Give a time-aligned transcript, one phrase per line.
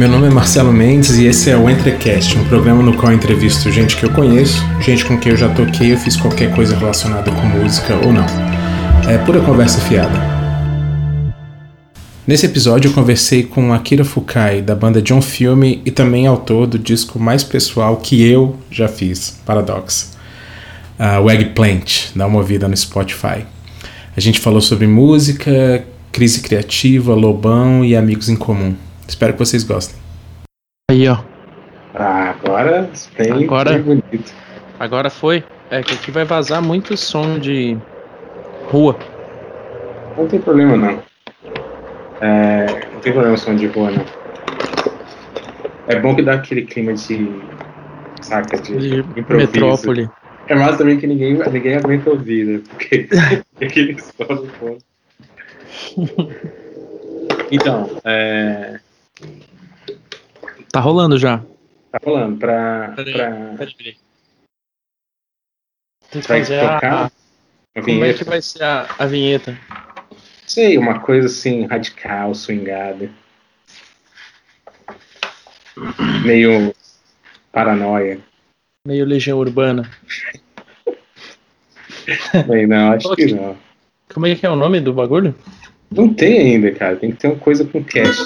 [0.00, 3.70] Meu nome é Marcelo Mendes e esse é o Entrecast, um programa no qual entrevisto
[3.70, 7.30] gente que eu conheço, gente com quem eu já toquei ou fiz qualquer coisa relacionada
[7.30, 8.24] com música ou não.
[9.06, 10.18] É pura conversa fiada.
[12.26, 16.78] Nesse episódio eu conversei com Akira Fukai, da banda John Filme e também autor do
[16.78, 20.16] disco mais pessoal que eu já fiz, Paradox.
[20.98, 23.44] Uh, o Eggplant, dá uma ouvida no Spotify.
[24.16, 28.74] A gente falou sobre música, crise criativa, lobão e amigos em comum.
[29.10, 29.96] Espero que vocês gostem.
[30.88, 31.18] Aí, ó.
[31.94, 34.32] Ah, agora bem, Agora- bonito.
[34.78, 35.42] Agora foi.
[35.68, 37.76] É que aqui vai vazar muito som de
[38.70, 38.96] rua.
[40.16, 41.02] Não tem problema não.
[42.20, 44.04] É, não tem problema som de rua não.
[45.88, 47.28] É bom que dá aquele clima de
[48.22, 49.50] saca de, De improviso.
[49.52, 50.08] metrópole.
[50.46, 52.60] É massa também que ninguém, ninguém aguenta ouvir, né?
[52.68, 53.08] Porque
[53.60, 54.78] aquele som no fundo.
[57.50, 58.78] Então, é,
[60.72, 61.38] Tá rolando já.
[61.92, 63.30] tá rolando pra, Peraí, pra,
[66.10, 67.10] Tem que pra fazer a, tocar a-
[67.76, 69.58] uma Como é que vai ser a, a vinheta?
[70.46, 73.10] Sei, uma coisa assim, radical, swingada.
[76.24, 76.74] Meio
[77.52, 78.18] paranoia.
[78.86, 79.88] Meio Legião Urbana.
[82.48, 83.56] Bem, não, acho que não.
[84.12, 85.34] Como é que é o nome do bagulho?
[85.90, 86.96] Não tem ainda, cara.
[86.96, 88.24] Tem que ter uma coisa com cast.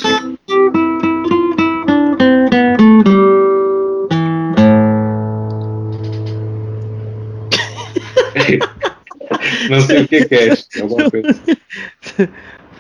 [9.70, 10.80] Não sei o que é cast.
[10.80, 11.28] Alguma coisa.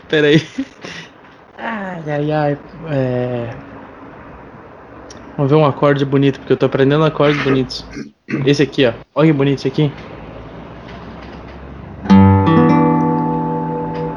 [0.08, 0.42] Pera aí.
[1.58, 2.58] Ai, ai, ai.
[2.90, 3.50] É...
[5.36, 7.84] Vamos ver um acorde bonito, porque eu tô aprendendo acordes bonitos.
[8.46, 8.92] Esse aqui, ó.
[9.14, 9.92] Olha que bonito esse aqui.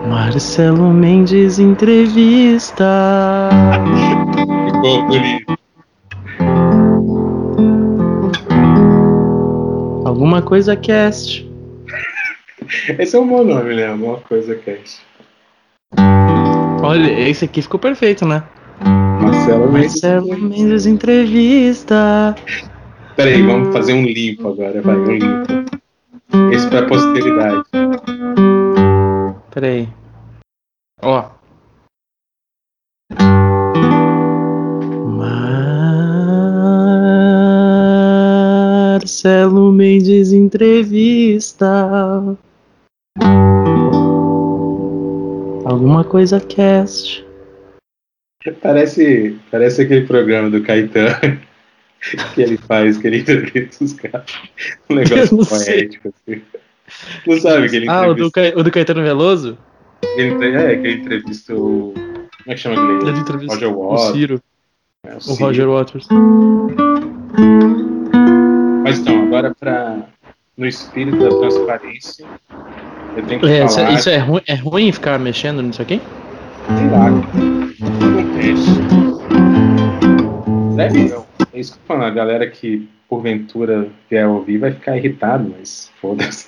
[0.08, 3.50] Marcelo Mendes entrevista.
[4.66, 5.58] Ficou bonito.
[10.18, 11.48] Alguma coisa cast.
[12.98, 13.86] Esse é um bom nome, né?
[13.86, 15.00] Alguma coisa cast.
[16.82, 18.42] Olha, esse aqui ficou perfeito, né?
[19.22, 20.02] Marcelo Mendes.
[20.02, 22.36] Marcelo Mendes entrevista.
[23.16, 25.54] Peraí, vamos fazer um limpo agora, vai, um limpo.
[26.52, 27.64] Esse pra posteridade.
[29.52, 29.88] Pera aí.
[31.04, 31.37] Ó.
[39.08, 41.66] Marcelo Mendes entrevista.
[45.64, 47.26] Alguma coisa cast.
[48.62, 51.40] Parece, parece aquele programa do Caetano
[52.36, 54.26] que ele faz, que ele entrevista os caras.
[54.90, 55.88] Um negócio não sei.
[55.88, 56.42] poético, assim.
[57.26, 58.52] Não sabe que ele Ah, o do, entrevista.
[58.52, 59.58] Ca- o do Caetano Veloso?
[60.18, 61.94] ele é, que ele entrevista o.
[61.94, 63.10] Como é que chama aquele?
[63.10, 64.12] Ele entrevista Roger o Waters.
[64.12, 64.42] Ciro,
[65.06, 65.46] é, o Ciro.
[65.46, 66.08] Roger Waters.
[68.88, 69.98] Mas então, agora pra.
[70.56, 72.26] No espírito da transparência,
[73.16, 73.92] eu tenho que É, isso, falar.
[73.92, 76.02] isso é, ruim, é ruim ficar mexendo nisso aqui?
[76.76, 77.08] Sei lá.
[78.10, 78.72] Acontece.
[80.76, 81.26] Deve não.
[81.54, 82.08] É isso que eu falando.
[82.08, 86.48] A galera que porventura vier ouvir vai ficar irritado, mas foda-se.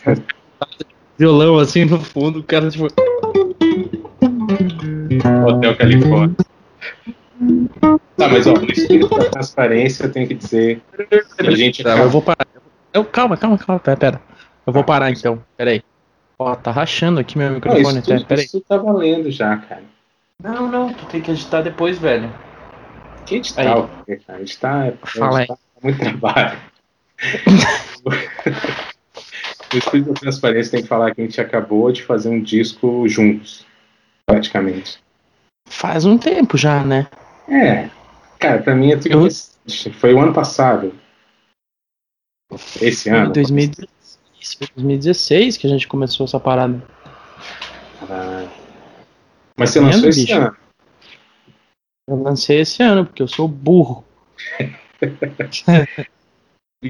[1.17, 2.88] Violão assim no fundo, o cara tipo.
[5.45, 6.35] Hotel Califórnia.
[8.17, 10.81] Tá, mas ó, no espírito da transparência eu tenho que dizer
[11.38, 12.45] que a gente Tá, eu vou parar.
[12.94, 14.22] Eu, calma, calma, calma, pera, pera.
[14.67, 15.81] Eu vou parar então, pera aí.
[16.38, 18.45] Ó, tá rachando aqui meu Não, microfone isso, até, tudo, pera aí.
[18.45, 19.83] isso tá valendo já, cara.
[20.41, 22.33] Não, não, tu tem que editar depois, velho.
[23.25, 23.79] Que editar, Aí.
[23.81, 24.41] o quê, cara?
[24.41, 25.44] Editar é, Fala aí.
[25.45, 26.59] editar é muito trabalho.
[29.73, 33.07] no espírito da transparência tem que falar que a gente acabou de fazer um disco
[33.07, 33.66] juntos,
[34.25, 35.00] praticamente.
[35.67, 37.07] Faz um tempo já, né?
[37.50, 37.90] É,
[38.38, 39.94] cara, pra mim é tudo Eu-.
[39.94, 40.94] Foi o ano passado.
[42.82, 43.26] Esse ano.
[43.26, 46.82] Foi 2016, foi 2016 que a gente começou essa parada.
[48.10, 48.48] Ah,
[49.58, 50.36] Mas você Tá lançou esse bicho?
[50.36, 50.56] ano.
[52.10, 54.04] Eu lancei esse ano, porque eu sou burro.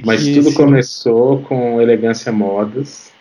[0.05, 3.11] Mas tudo começou com Elegância Modas,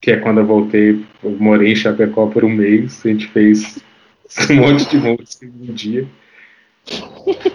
[0.00, 3.78] que é quando eu voltei, eu morei em Chapecó por um mês, a gente fez
[4.50, 6.06] um monte de música em um dia.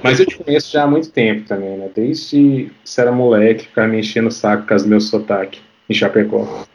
[0.03, 1.89] Mas eu te conheço já há muito tempo também, né?
[1.93, 5.59] Desde que você era moleque, ficava me enchendo o saco com os meus sotaque
[5.89, 6.65] em Chapecó.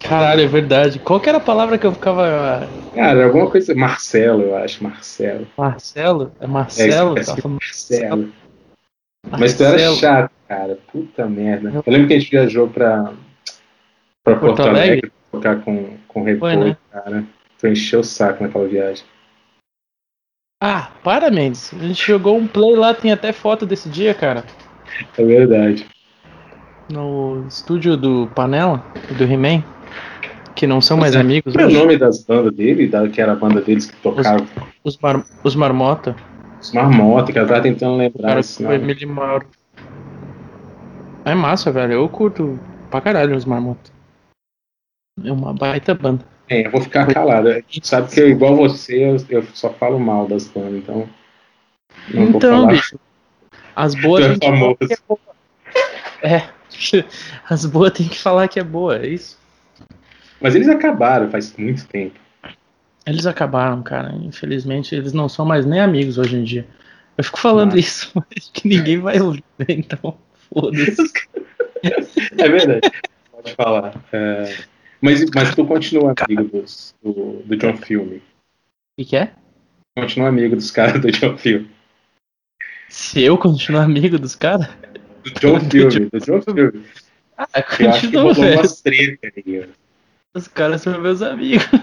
[0.00, 0.98] Caralho, é verdade.
[0.98, 2.66] Qual que era a palavra que eu ficava.
[2.94, 3.74] Cara, alguma coisa.
[3.74, 5.46] Marcelo, eu acho, Marcelo.
[5.56, 6.32] Marcelo?
[6.40, 7.14] É É, Marcelo?
[7.14, 8.32] Tá que é falando Marcelo.
[9.30, 9.96] Mas tu era Marcelo.
[9.96, 10.78] chato, cara.
[10.90, 11.70] Puta merda.
[11.86, 13.12] Eu lembro que a gente viajou pra,
[14.24, 14.88] pra Porto, Porto Alegre?
[14.90, 16.76] Alegre tocar com, com repolho, né?
[16.90, 17.24] cara.
[17.58, 19.04] Tu encheu o saco naquela viagem.
[20.60, 21.72] Ah, para, Mendes.
[21.72, 24.44] A gente jogou um play lá, tem até foto desse dia, cara.
[25.16, 25.86] É verdade.
[26.92, 28.84] No estúdio do Panela,
[29.16, 29.64] do He-Man.
[30.54, 31.54] Que não são mais é, amigos.
[31.54, 32.86] Qual é o nome das bandas dele?
[32.86, 34.46] Da, que era a banda deles que tocaram
[34.84, 36.14] Os, mar, os Marmota.
[36.60, 38.92] os Marmota, que eu tava tentando lembrar Cara, esse foi nome.
[38.92, 39.46] Emily Mauro.
[41.24, 41.94] É massa, velho.
[41.94, 42.60] Eu curto
[42.90, 43.90] pra caralho os Marmota.
[45.24, 46.24] É uma baita banda.
[46.50, 47.48] É, eu vou ficar calado.
[47.82, 51.08] Sabe que eu, igual você, eu, eu só falo mal das bandas, então.
[52.12, 52.98] Então, bicho.
[53.76, 54.78] As boas Tu é tem que falar famoso.
[54.88, 55.20] que é boa.
[56.22, 56.48] É.
[57.48, 59.38] As boas tem que falar que é boa, é isso.
[60.40, 62.18] Mas eles acabaram faz muito tempo.
[63.06, 64.12] Eles acabaram, cara.
[64.22, 66.66] Infelizmente, eles não são mais nem amigos hoje em dia.
[67.16, 67.78] Eu fico falando Ah.
[67.78, 70.16] isso, mas que ninguém vai ouvir, então
[70.52, 71.12] foda-se.
[72.38, 72.90] É verdade.
[73.32, 73.94] Pode falar.
[74.12, 74.54] É,
[75.00, 78.16] mas, mas tu continua amigo dos, do, do John Filme.
[78.18, 78.22] O
[78.98, 79.32] que, que é?
[79.96, 81.70] Continua amigo dos caras do John Filme.
[82.88, 84.68] Se eu continuar amigo dos caras?
[85.24, 86.84] Do John Filme, do John Filme.
[87.36, 87.48] Ah,
[88.12, 88.58] rolou velho.
[88.58, 89.68] umas tretas aí.
[90.34, 91.66] Os caras são meus amigos.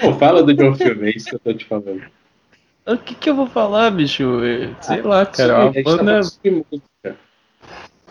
[0.00, 2.02] Pô, fala do John Filme, é isso que eu tô te falando.
[2.86, 4.22] O que, que eu vou falar, bicho?
[4.22, 5.56] Eu- Sei lá, Sim, cara.
[5.56, 6.04] a A gente tá banda...
[6.04, 7.16] falando sobre música.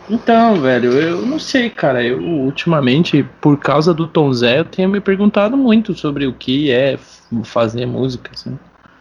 [0.09, 2.03] Então, velho, eu não sei, cara.
[2.03, 6.71] Eu ultimamente, por causa do Tom Zé, eu tenho me perguntado muito sobre o que
[6.71, 6.97] é
[7.43, 8.57] fazer música, assim.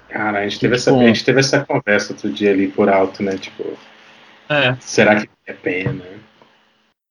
[0.08, 2.88] Cara, a gente, teve essa, Tipo- a gente teve essa conversa outro dia ali por
[2.88, 3.36] alto, né?
[3.36, 3.64] Tipo,
[4.48, 4.76] É.
[4.80, 6.04] será que é pena?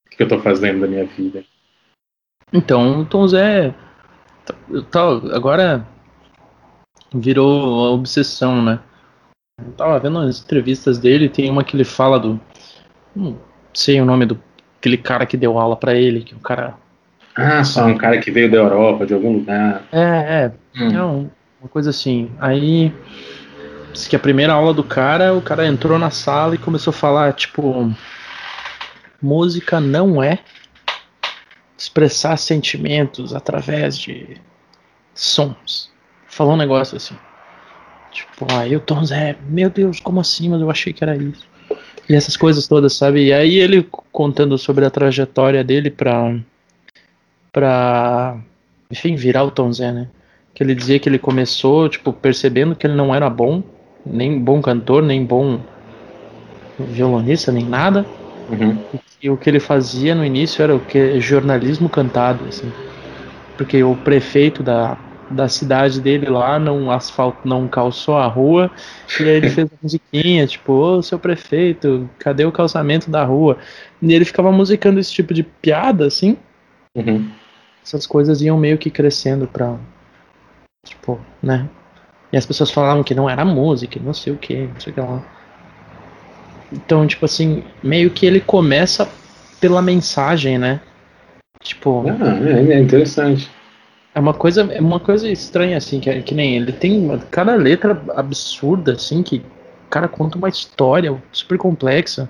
[0.07, 1.43] O que eu tô fazendo da minha vida?
[2.51, 3.73] Então, o Tom Zé.
[4.91, 5.01] tá-
[5.33, 5.87] agora
[7.13, 8.79] virou a obsessão, né?
[9.63, 12.39] Eu tava vendo as entrevistas dele, tem uma que ele fala do.
[13.15, 13.37] Não
[13.73, 14.39] sei o nome do.
[14.79, 16.75] Aquele cara que deu aula pra ele, que o cara.
[17.35, 19.83] Ah, só um cara que veio da Europa, de algum lugar.
[19.91, 20.91] É, é, Hum.
[20.91, 21.31] Não,
[21.61, 22.31] uma coisa assim.
[22.39, 22.93] Aí
[23.91, 26.95] disse que a primeira aula do cara, o cara entrou na sala e começou a
[26.95, 27.93] falar, tipo,
[29.21, 30.39] música não é
[31.77, 34.37] expressar sentimentos através de
[35.13, 35.91] sons.
[36.27, 37.15] Falou um negócio assim.
[38.11, 40.49] Tipo, aí o Tom Zé, meu Deus, como assim?
[40.49, 41.47] Mas eu achei que era isso.
[42.09, 43.25] E essas coisas todas, sabe?
[43.25, 46.35] E aí ele contando sobre a trajetória dele pra.
[47.51, 48.37] pra.
[48.91, 50.07] enfim, virar o Tom Zé, né?
[50.53, 53.63] que ele dizia que ele começou, tipo, percebendo que ele não era bom,
[54.05, 55.59] nem bom cantor, nem bom
[56.77, 58.05] violonista, nem nada.
[58.49, 58.77] Uhum.
[59.21, 62.71] E o que ele fazia no início era o que jornalismo cantado, assim.
[63.57, 64.97] Porque o prefeito da,
[65.33, 68.71] da cidade dele lá não asfalt, não calçou a rua,
[69.19, 73.57] e aí ele fez uma musiquinha, tipo, ô seu prefeito, cadê o calçamento da rua?
[74.01, 76.37] E ele ficava musicando esse tipo de piada, assim,
[76.95, 77.27] Uhum.
[77.83, 79.75] essas coisas iam meio que crescendo pra.
[80.87, 81.67] Tipo, né?
[82.31, 84.93] E as pessoas falavam que não era música, não sei o que, não sei o
[84.93, 85.23] que lá.
[86.71, 89.09] Então, tipo assim, meio que ele começa
[89.59, 90.81] pela mensagem, né?
[91.63, 93.49] Tipo, Ah, é, é interessante.
[94.15, 97.99] É uma coisa, é uma coisa estranha, assim, que, que nem ele tem cada letra
[98.15, 102.29] absurda, assim, que o cara conta uma história super complexa.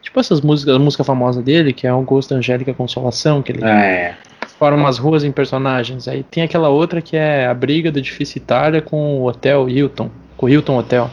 [0.00, 3.84] Tipo essas músicas, a música famosa dele, que é Augusto Angélica Consolação, que ele Ah,
[3.84, 4.16] é.
[4.58, 6.06] forma as ruas em personagens.
[6.06, 10.10] Aí tem aquela outra que é a briga do edifício Itália com o Hotel Hilton,
[10.36, 11.10] com o Hilton Hotel.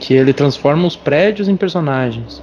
[0.00, 2.42] Que ele transforma os prédios em personagens.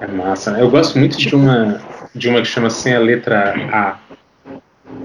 [0.00, 0.50] É massa.
[0.50, 0.60] né?
[0.62, 1.80] Eu gosto muito de uma,
[2.14, 3.96] de uma que chama Sem a Letra A.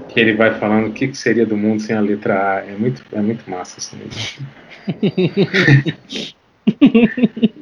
[0.08, 2.64] Que ele vai falando o que, que seria do mundo sem a letra A.
[2.66, 3.98] É muito, é muito massa assim.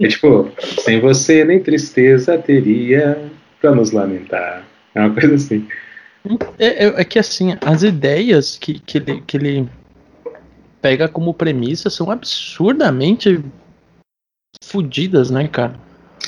[0.00, 3.30] É tipo, sem você nem tristeza teria
[3.60, 4.64] pra nos lamentar.
[4.94, 5.66] É uma coisa assim.
[6.58, 9.68] É, é- é que assim, as ideias que, que, ele, que ele
[10.82, 13.40] pega como premissa são absurdamente
[14.64, 15.74] fodidas, né, cara?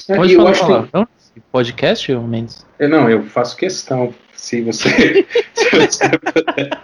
[0.08, 2.64] É, Pode falar acho que- nesse podcast, ô Mendes?
[2.78, 4.14] Eu, não, eu faço questão.
[4.34, 5.26] Se você,
[5.70, 6.80] você puder.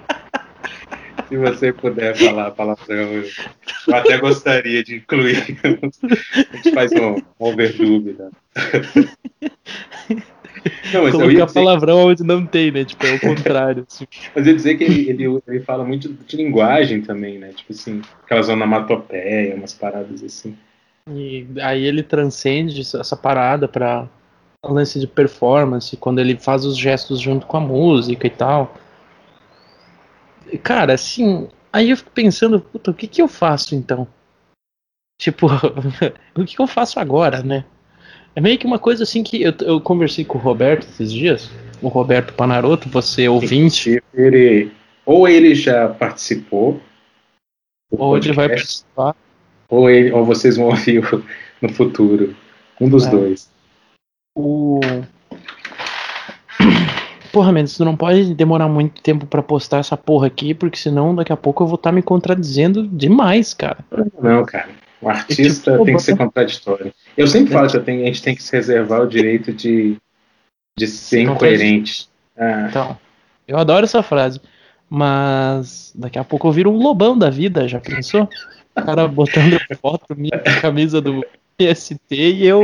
[1.29, 3.25] Se você puder falar palavrão, eu,
[3.89, 5.59] eu até gostaria de incluir.
[5.63, 8.15] A gente faz um, um overdub.
[8.15, 8.31] Tá?
[10.93, 12.85] Não, mas eu Colocar dizer, palavrão onde não tem, né?
[12.85, 13.87] Tipo, é o contrário.
[13.91, 14.07] assim.
[14.35, 17.51] mas eu ia dizer que ele, ele, ele fala muito de linguagem também, né?
[17.55, 20.57] Tipo assim, aquelas onomatopeias, umas paradas assim.
[21.11, 24.07] E aí ele transcende essa parada pra um
[24.73, 28.75] lance de performance, quando ele faz os gestos junto com a música e tal.
[30.63, 34.07] Cara, assim, aí eu fico pensando, puta, o que que eu faço então?
[35.21, 35.47] Tipo,
[36.37, 37.65] o que que eu faço agora, né?
[38.37, 41.51] É meio que uma coisa assim que eu, eu conversei com o Roberto esses dias,
[41.81, 44.03] o Roberto Panaroto, você ouvinte.
[44.13, 44.73] Ele,
[45.07, 46.81] ou ele já participou
[47.93, 49.17] Ou ele vai podcast, participar.
[49.69, 51.01] ou, ele, ou vocês vão ouvir
[51.63, 52.35] no futuro.
[52.81, 53.11] Um dos É.
[53.11, 53.54] dois.
[54.35, 54.81] O.
[57.33, 61.15] Porra, Mendes, tu não pode demorar muito tempo pra postar essa porra aqui, porque senão
[61.15, 63.79] daqui a pouco eu vou estar me contradizendo demais, cara.
[64.23, 64.69] Não, cara.
[65.01, 66.95] O artista tipo, tem que ser contraditório.
[67.17, 69.97] Eu sempre falo que tenho- a gente tem que se reservar o direito de,
[70.79, 72.09] de ser incoerente.
[72.39, 72.99] Ah, Então,
[73.49, 74.41] eu adoro essa frase.
[74.89, 78.29] Mas daqui a pouco eu viro um lobão da vida, já pensou?
[78.77, 81.25] O cara botando foto minha camisa do
[81.57, 82.63] PST e eu.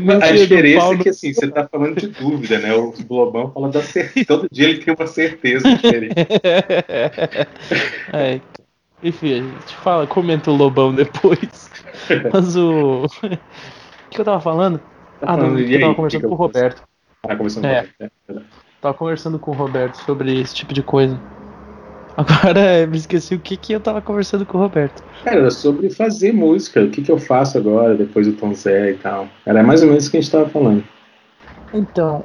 [0.00, 2.74] Meu a diferença é no- que assim, você tá falando de dúvida, né?
[2.74, 4.26] O Globão fala da certeza.
[4.26, 6.14] Todo dia ele tem uma certeza diferente.
[8.12, 8.40] é,
[9.02, 11.70] enfim, a gente fala, comenta o lobão depois.
[12.32, 13.04] Mas o.
[13.04, 13.08] O
[14.10, 14.80] que eu tava falando?
[15.22, 16.42] Ah, não, eu tava o que conversando com o faço?
[16.42, 16.82] Roberto.
[17.28, 17.86] Ah, começando É.
[17.98, 18.04] com
[18.34, 18.42] o-
[18.80, 21.20] Tava conversando com o Roberto sobre esse tipo de coisa.
[22.16, 25.02] Agora eu me esqueci o que, que eu tava conversando com o Roberto.
[25.24, 26.82] Cara, era sobre fazer música.
[26.82, 29.28] O que, que eu faço agora, depois do Tom Zé e tal.
[29.46, 30.84] Era mais ou menos isso que a gente tava falando.
[31.72, 32.24] Então,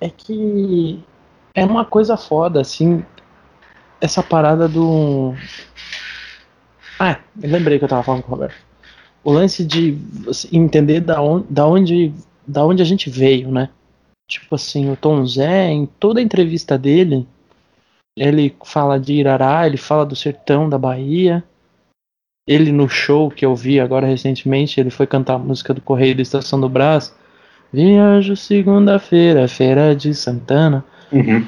[0.00, 1.02] é que
[1.54, 3.04] é uma coisa foda, assim,
[4.00, 5.34] essa parada do.
[6.98, 8.56] Ah, eu lembrei que eu tava falando com o Roberto.
[9.24, 9.98] O lance de
[10.52, 12.12] entender da onde, da onde,
[12.46, 13.68] da onde a gente veio, né?
[14.28, 17.26] Tipo assim, o Tom Zé, em toda a entrevista dele,
[18.20, 21.42] ele fala de Irará, ele fala do sertão da Bahia.
[22.46, 26.16] Ele no show que eu vi agora recentemente, ele foi cantar a música do Correio
[26.16, 27.14] da Estação do Brás.
[27.72, 30.82] Viajo segunda-feira, feira de Santana.
[31.12, 31.44] Uhum.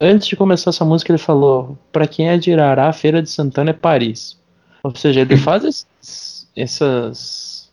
[0.00, 3.70] Antes de começar essa música, ele falou: Pra quem é de Irará, feira de Santana
[3.70, 4.38] é Paris.
[4.84, 7.70] Ou seja, ele faz esses- essas.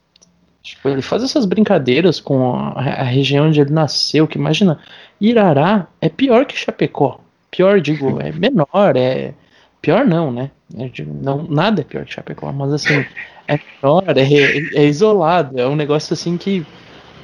[0.63, 4.27] Tipo, ele faz essas brincadeiras com a, a região onde ele nasceu.
[4.27, 4.79] Que imagina,
[5.21, 7.19] Irará é pior que Chapecó.
[7.51, 9.33] Pior, digo, é menor, é.
[9.81, 10.51] Pior não, né?
[11.23, 13.05] Não, nada é pior que Chapecó, mas assim,
[13.47, 16.65] é menor, é, é isolado, é um negócio assim que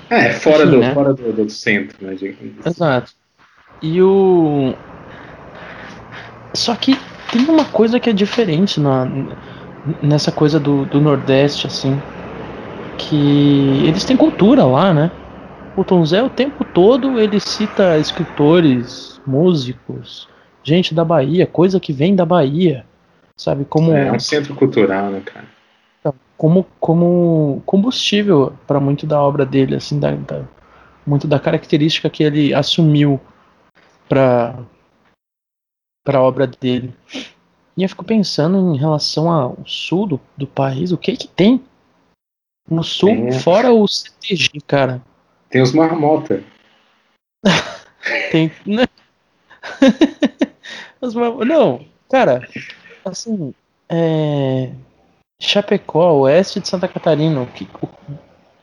[0.09, 0.93] É, fora, Enfim, do, né?
[0.93, 2.15] fora do, do centro, né?
[2.15, 2.65] digamos.
[2.65, 3.11] Exato.
[3.81, 4.73] E o.
[6.53, 6.95] Só que
[7.31, 9.07] tem uma coisa que é diferente na,
[10.01, 12.01] nessa coisa do, do Nordeste, assim.
[12.97, 15.11] Que eles têm cultura lá, né?
[15.75, 20.27] O Tom Zé o tempo todo ele cita escritores, músicos,
[20.63, 22.85] gente da Bahia, coisa que vem da Bahia.
[23.35, 23.65] Sabe?
[23.65, 25.45] Como, É um centro cultural, né, cara?
[26.37, 30.45] como, como combustível para muito da obra dele, assim, da, da-
[31.05, 33.19] muito da característica que ele assumiu
[34.09, 34.59] para
[36.05, 36.93] para a obra dele.
[37.77, 41.63] E eu fico pensando em relação ao sul do, do país, o que que tem
[42.69, 43.31] no sul, Tem.
[43.31, 45.01] fora o CTG, cara?
[45.49, 46.43] Tem os marmota.
[48.31, 48.85] Tem, né?
[51.45, 52.47] Não, cara,
[53.03, 53.53] assim,
[53.89, 54.71] é,
[55.39, 57.67] Chapecó, oeste de Santa Catarina, o que,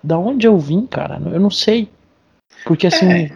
[0.03, 1.21] da onde eu vim, cara?
[1.27, 1.91] Eu não sei.
[2.65, 3.31] Porque assim,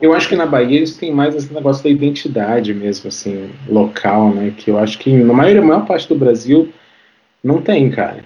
[0.00, 4.34] Eu acho que na Bahia eles têm mais esse negócio da identidade mesmo, assim, local,
[4.34, 4.50] né?
[4.50, 6.72] Que eu acho que na maior, maior parte do Brasil
[7.42, 8.24] não tem, cara.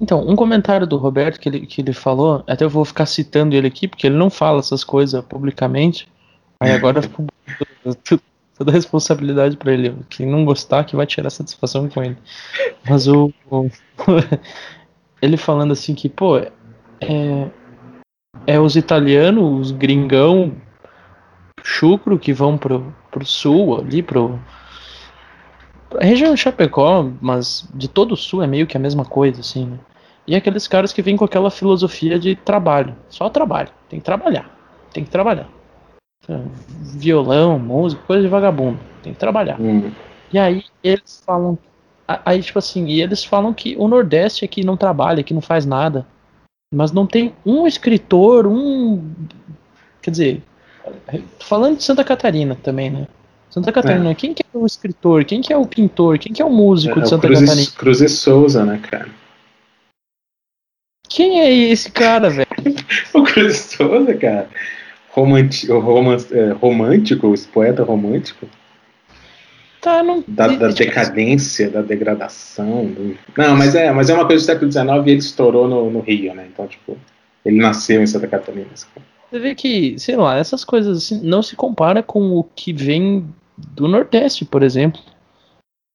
[0.00, 3.54] então, um comentário do Roberto que ele, que ele falou, até eu vou ficar citando
[3.54, 6.08] ele aqui, porque ele não fala essas coisas publicamente.
[6.62, 7.00] Aí agora
[8.56, 9.94] toda a responsabilidade pra ele.
[10.08, 12.16] Quem não gostar, que vai tirar satisfação com ele.
[12.88, 13.32] Mas o.
[13.50, 13.68] o-
[15.20, 16.50] ele falando assim que, pô, é,
[18.46, 20.52] é os italianos, os gringão,
[21.62, 24.38] chucro que vão pro, pro sul, ali pro.
[26.00, 29.40] A região de Chapecó, mas de todo o sul é meio que a mesma coisa,
[29.40, 29.78] assim, né?
[30.26, 32.94] E aqueles caras que vêm com aquela filosofia de trabalho.
[33.08, 33.68] Só trabalho.
[33.88, 34.48] Tem que trabalhar.
[34.92, 35.48] Tem que trabalhar.
[36.94, 38.78] Violão, música, coisa de vagabundo.
[39.02, 39.60] Tem que trabalhar.
[39.60, 39.90] Hum.
[40.32, 41.58] E aí eles falam.
[42.06, 45.64] Aí, tipo assim, e eles falam que o Nordeste aqui não trabalha, que não faz
[45.64, 46.06] nada.
[46.74, 49.12] Mas não tem um escritor, um.
[50.00, 50.42] Quer dizer,
[51.38, 53.06] tô falando de Santa Catarina também, né?
[53.50, 55.24] Santa Catarina, quem que é o escritor?
[55.24, 56.18] Quem que é o pintor?
[56.18, 57.70] Quem que é o músico É de o Santa Cruz, Catarina?
[57.76, 59.08] Cruz e Souza, né, cara?
[61.06, 62.48] Quem é esse cara, velho?
[63.12, 64.48] O Cruz e Souza, cara.
[65.12, 68.46] Romanti- o roman- é, romântico, esse poeta romântico,
[69.80, 70.22] Tá, não.
[70.28, 72.86] da, da decadência, da degradação.
[72.86, 75.90] do- Não, mas é, mas é uma coisa do século XIX e ele estourou no,
[75.90, 76.46] no Rio, né?
[76.52, 76.96] Então, tipo,
[77.44, 78.68] ele nasceu em Santa Catarina.
[78.72, 78.86] assim.
[79.30, 83.26] Você vê que, sei lá, essas coisas assim não se compara com o que vem
[83.58, 85.00] do Nordeste, por exemplo.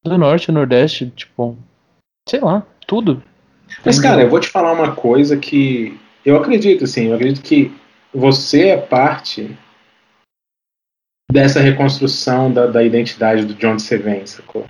[0.05, 1.57] Do Norte e Nordeste, tipo,
[2.27, 3.24] sei lá, tudo.
[3.86, 7.71] Mas, cara, eu vou te falar uma coisa que eu acredito, assim, eu acredito que
[8.17, 9.55] você é parte
[11.31, 14.65] dessa reconstrução da, da identidade do John você vem, sacou?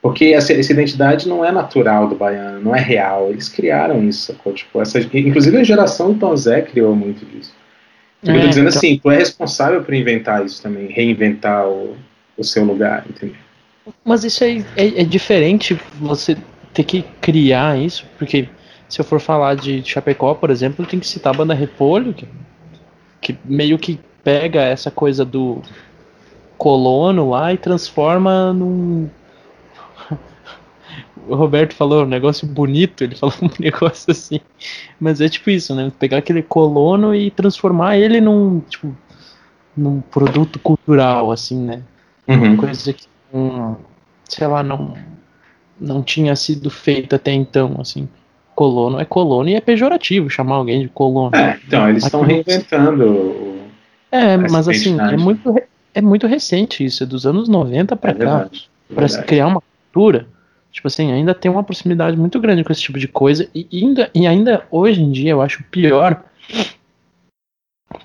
[0.00, 3.30] Porque essa, essa, identidade não é natural do baiano, não é real.
[3.30, 4.52] Eles criaram isso, sacou?
[4.52, 7.52] Tipo, essa, inclusive a geração do Tom Zé criou muito disso.
[8.24, 8.78] É, eu tô dizendo então...
[8.78, 11.96] assim, tu é responsável por inventar isso também, reinventar o,
[12.38, 13.36] o seu lugar, entendeu?
[14.04, 16.36] Mas isso é, é, é diferente você
[16.72, 18.48] ter que criar isso, porque
[18.88, 22.28] se eu for falar de Chapecó, por exemplo, tenho que citar a banda Repolho, que,
[23.26, 25.60] que meio que pega essa coisa do
[26.56, 29.10] colono lá e transforma num.
[31.28, 34.38] O Roberto falou um negócio bonito, ele falou um negócio assim.
[35.00, 35.90] Mas é tipo isso, né?
[35.98, 38.96] Pegar aquele colono e transformar ele num, tipo,
[39.76, 41.82] num produto cultural, assim, né?
[42.28, 42.56] Uhum.
[42.56, 43.74] Coisa que, um,
[44.28, 44.96] sei lá, não,
[45.80, 48.08] não tinha sido feita até então, assim.
[48.56, 51.36] Colono é colono e é pejorativo chamar alguém de colono.
[51.36, 53.54] É, então, eles estão reinventando.
[54.10, 55.54] É, mas assim, é muito,
[55.94, 58.50] é muito recente isso, é dos anos 90 para é cá.
[58.94, 59.60] Para se criar uma
[59.92, 60.26] cultura,
[60.72, 63.46] tipo assim, ainda tem uma proximidade muito grande com esse tipo de coisa.
[63.54, 66.24] E ainda, e ainda hoje em dia eu acho pior,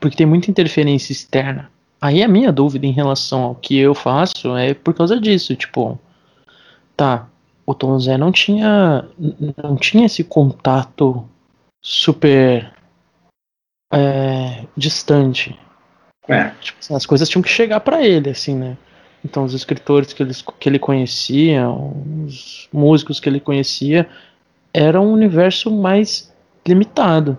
[0.01, 1.71] porque tem muita interferência externa.
[2.01, 5.97] Aí a minha dúvida em relação ao que eu faço é por causa disso, tipo,
[6.97, 7.27] tá,
[7.71, 9.05] o Tom Zé não tinha
[9.63, 11.27] não tinha esse contato
[11.81, 12.71] super
[13.93, 15.57] é, distante
[16.27, 16.49] é.
[16.61, 18.77] Tipo, assim, as coisas tinham que chegar para ele, assim, né?
[19.23, 24.09] Então, os escritores que ele, que ele conhecia, os músicos que ele conhecia,
[24.73, 26.33] era um universo mais
[26.65, 27.37] limitado.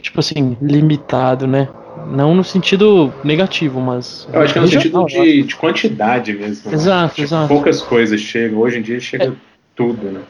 [0.00, 1.68] Tipo assim, limitado, né?
[2.08, 4.28] Não no sentido negativo, mas.
[4.32, 6.70] Eu acho que é no sentido de, de quantidade mesmo.
[6.70, 6.76] Né?
[6.76, 7.08] Exato, né?
[7.10, 7.48] tipo, exato.
[7.48, 8.58] Poucas coisas chegam.
[8.58, 9.32] Hoje em dia chega é,
[9.74, 10.20] tudo, né?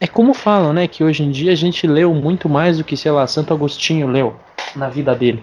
[0.00, 0.86] É como falam, né?
[0.86, 4.06] Que hoje em dia a gente leu muito mais do que, sei lá, Santo Agostinho
[4.06, 4.36] leu
[4.74, 5.42] na vida dele.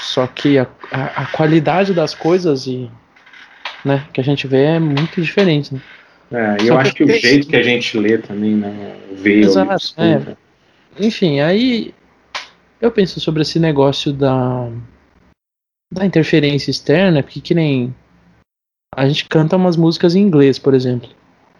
[0.00, 2.90] Só que a, a, a, qualidade das coisas e,
[3.84, 5.74] né, que a gente vê é muito diferente.
[5.74, 5.80] Né?
[6.32, 10.36] É, eu acho que, o jeito que a gente lê também, né, vê Exato, é.
[10.98, 11.94] Enfim, aí
[12.80, 14.70] eu penso sobre esse negócio da
[15.92, 17.94] da interferência externa, porque que nem
[18.94, 21.08] a gente canta umas músicas em inglês, por exemplo.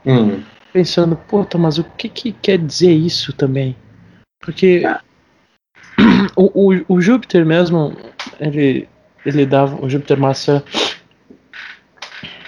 [0.04, 0.42] Hum.
[0.72, 3.76] Pensando, puta, mas o que, que quer dizer isso também?
[4.40, 5.00] Porque ah.
[6.36, 7.96] o, o, o Júpiter mesmo,
[8.40, 8.88] ele,
[9.24, 10.62] ele dava, o Júpiter Massa,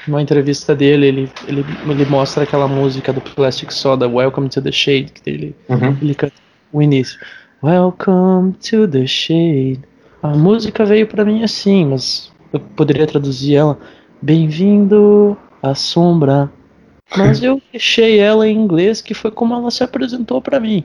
[0.07, 4.73] numa entrevista dele, ele, ele, ele mostra aquela música do Plastic Soda, Welcome to the
[4.73, 5.97] Shade, que ele, uhum.
[6.01, 6.35] ele canta
[6.73, 7.19] o início.
[7.63, 9.81] Welcome to the Shade.
[10.23, 13.79] A música veio para mim assim, mas eu poderia traduzir ela
[14.21, 16.51] Bem-vindo à sombra.
[17.17, 20.85] Mas eu deixei ela em inglês, que foi como ela se apresentou para mim.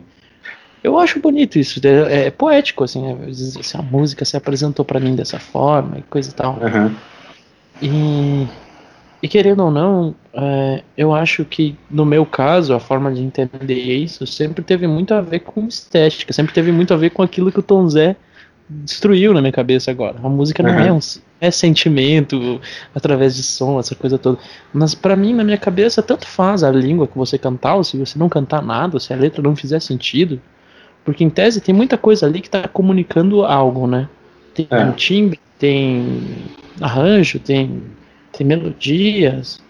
[0.83, 5.15] Eu acho bonito isso, é, é poético, assim, é, a música se apresentou para mim
[5.15, 6.59] dessa forma e coisa e tal.
[6.59, 6.95] Uhum.
[7.81, 8.47] E,
[9.23, 13.73] e querendo ou não, é, eu acho que no meu caso, a forma de entender
[13.73, 17.49] isso sempre teve muito a ver com estética, sempre teve muito a ver com aquilo
[17.49, 18.17] que o Tom Zé
[18.67, 20.17] destruiu na minha cabeça agora.
[20.21, 20.99] A música não é um
[21.39, 22.59] é sentimento
[22.93, 24.37] através de som, essa coisa toda.
[24.73, 27.97] Mas para mim, na minha cabeça, tanto faz a língua que você cantar, ou se
[27.97, 30.41] você não cantar nada, se a letra não fizer sentido.
[31.05, 34.09] Porque em tese tem muita coisa ali que está comunicando algo, né?
[34.53, 34.91] Tem é.
[34.91, 36.49] timbre, tem
[36.81, 37.83] arranjo, tem,
[38.35, 39.61] tem melodias.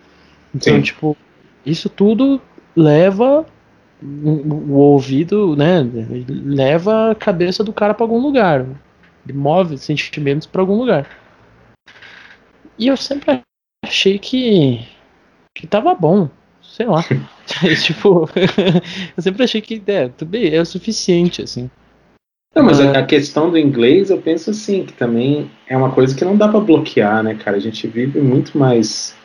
[0.53, 0.81] Então, Sim.
[0.81, 1.17] tipo,
[1.65, 2.41] isso tudo
[2.75, 3.45] leva
[4.01, 5.87] o, ouvido, né?
[6.27, 8.65] Leva a cabeça do cara para algum lugar.
[9.27, 11.07] Ele move sentimentos para algum lugar.
[12.77, 13.41] E eu sempre
[13.85, 14.85] achei que
[15.55, 16.27] que tava bom
[16.73, 17.03] sei lá.
[17.83, 18.29] tipo,
[19.15, 21.69] eu sempre achei que é, tudo bem, é o suficiente, assim.
[22.55, 26.15] Não, mas a, a, questão do inglês, eu penso assim, que também é uma coisa
[26.15, 27.57] que não dá para bloquear, né, cara?
[27.57, 29.15] A gente vive muito mais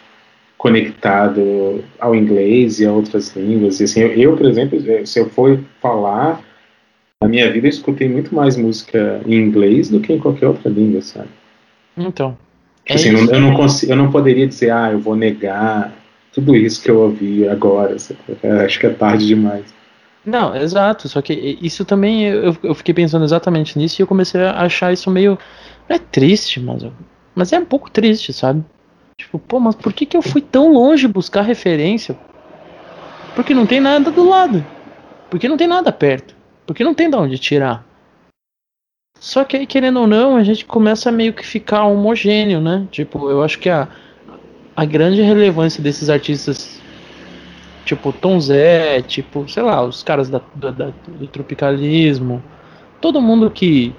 [0.57, 3.81] conectado ao inglês e a outras línguas.
[3.81, 6.43] E assim, eu, eu por exemplo, se eu for falar,
[7.23, 10.71] na minha vida eu escutei muito mais música em inglês do que em qualquer outra
[10.71, 11.29] língua, sabe?
[11.97, 12.37] Então.
[12.85, 15.93] Tipo assim, é eu, não consigo, eu não poderia dizer, ah, eu vou negar
[16.33, 17.95] tudo isso que eu ouvi agora.
[18.43, 19.78] É, acho que é tarde demais.
[20.25, 21.09] Não, exato.
[21.09, 24.93] Só que isso também eu, eu fiquei pensando exatamente nisso e eu comecei a achar
[24.93, 25.39] isso meio.
[25.89, 26.85] Não é triste, mas,
[27.35, 28.65] mas é um pouco triste, sabe?
[29.17, 32.17] Tipo, pô, mas por que, que eu fui tão longe buscar referência?
[33.35, 34.65] Porque não tem nada do lado.
[35.31, 36.35] Porque não tem nada perto.
[36.67, 37.85] Porque não tem de onde tirar.
[39.19, 42.87] Só que aí, querendo ou não, a gente começa a meio que ficar homogêneo, né?
[42.91, 43.89] Tipo, eu acho que a,
[44.77, 46.78] a grande relevância desses artistas,
[47.89, 52.43] tipo Tom Zé, tipo, sei lá, os caras da, da, do tropicalismo,
[53.01, 53.95] todo mundo que,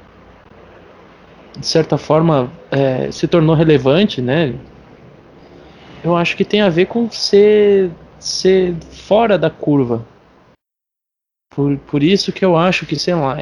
[1.57, 4.53] de certa forma, é, se tornou relevante, né?
[6.03, 10.05] Eu acho que tem a ver com ser ser fora da curva.
[11.55, 13.37] Por, por isso que eu acho que, sei lá,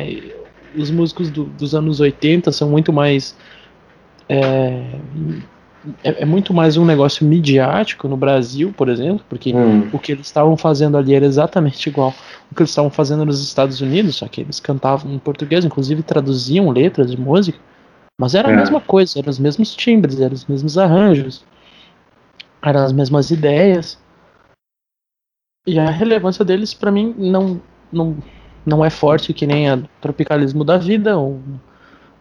[0.75, 3.35] os músicos do, dos anos 80 são muito mais.
[4.29, 4.99] É,
[6.03, 9.89] é, é, muito mais um negócio midiático no Brasil, por exemplo, porque hum.
[9.93, 12.13] o que eles estavam fazendo ali era exatamente igual
[12.51, 16.03] o que eles estavam fazendo nos Estados Unidos, só que eles cantavam em português, inclusive
[16.03, 17.59] traduziam letras de música,
[18.19, 18.53] mas era é.
[18.53, 21.45] a mesma coisa, eram os mesmos timbres, eram os mesmos arranjos,
[22.61, 23.99] eram as mesmas ideias.
[25.65, 28.17] E a relevância deles, para mim, não, não,
[28.65, 31.41] não é forte que nem a tropicalismo da vida, ou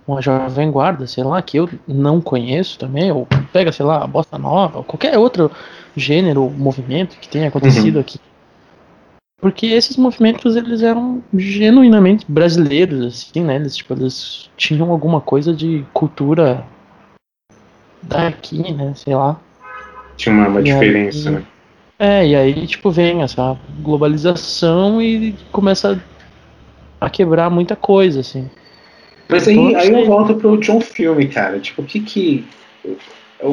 [0.06, 4.06] uma jovem guarda, sei lá, que eu não conheço também, ou pega, sei lá, a
[4.06, 5.50] bossa nova, ou qualquer outro
[5.96, 8.00] gênero, movimento que tenha acontecido uhum.
[8.00, 8.20] aqui.
[9.40, 13.56] Porque esses movimentos, eles eram genuinamente brasileiros, assim, né?
[13.56, 16.64] Eles, tipo, eles tinham alguma coisa de cultura
[18.02, 18.94] daqui, né?
[18.94, 19.38] Sei lá.
[20.16, 21.44] Tinha uma, uma diferença, aí, né?
[21.98, 26.02] É, e aí, tipo, vem essa globalização e começa
[27.00, 28.48] a quebrar muita coisa, assim.
[29.28, 31.58] Mas aí, aí eu volto pro John Filme, cara.
[31.58, 32.46] Tipo, o que que.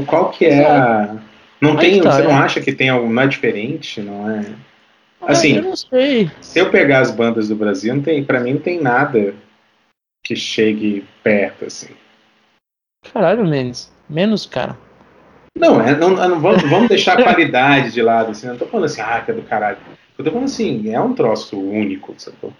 [0.06, 1.16] Qual que é a.
[1.60, 2.02] Não tem.
[2.02, 2.36] Tá, você não é.
[2.36, 4.02] acha que tem algo mais diferente?
[4.02, 4.46] Não é.
[5.22, 6.30] Assim, eu não sei.
[6.42, 9.34] se eu pegar as bandas do Brasil, não tem, pra mim não tem nada
[10.22, 11.94] que chegue perto, assim.
[13.14, 13.92] Caralho, Mendes.
[14.10, 14.78] Menos, cara.
[15.58, 18.48] Não, é, não, não vamos, vamos deixar a qualidade de lado, assim.
[18.48, 19.78] Não tô falando assim, ah, que é do caralho.
[20.18, 22.54] Eu tô falando assim, é um troço único, sacou?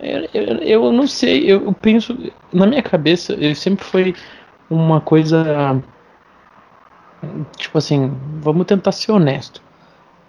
[0.00, 2.16] Eu, eu, eu, não sei, eu penso.
[2.52, 4.14] Na minha cabeça, ele sempre foi
[4.68, 5.82] uma coisa.
[7.56, 8.10] Tipo assim,
[8.40, 9.62] vamos tentar ser honesto.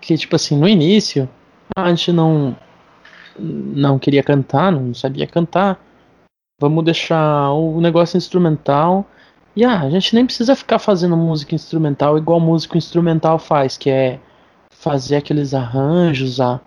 [0.02, 1.30] Que, tipo assim, no início,
[1.76, 2.56] a gente não.
[3.40, 5.80] Não queria cantar, não sabia cantar.
[6.60, 9.06] Vamos deixar o negócio instrumental.
[9.56, 13.90] E ah, a gente nem precisa ficar fazendo música instrumental igual músico instrumental faz, que
[13.90, 14.20] é
[14.70, 16.60] fazer aqueles arranjos, a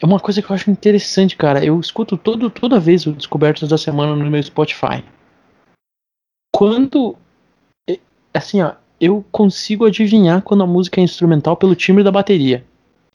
[0.00, 1.64] é uma coisa que eu acho interessante, cara.
[1.64, 5.04] Eu escuto todo, toda vez o Descobertos da Semana no meu Spotify.
[6.52, 7.16] Quando.
[8.32, 12.64] Assim, ó, eu consigo adivinhar quando a música é instrumental pelo timbre da bateria.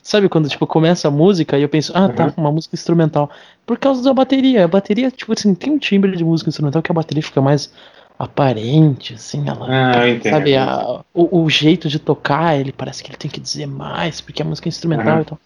[0.02, 2.32] Sabe quando, tipo, começa a música e eu penso, ah, tá, uhum.
[2.38, 3.30] uma música instrumental.
[3.66, 4.64] Por causa da bateria.
[4.64, 7.70] A bateria, tipo assim, tem um timbre de música instrumental que a bateria fica mais
[8.18, 9.66] aparente, assim, ela.
[9.68, 10.32] Ah, eu entendo.
[10.32, 14.20] Sabe, a, o, o, jeito de tocar, ele parece que ele tem que dizer mais,
[14.20, 15.22] porque a música é instrumental uhum.
[15.22, 15.38] e tal.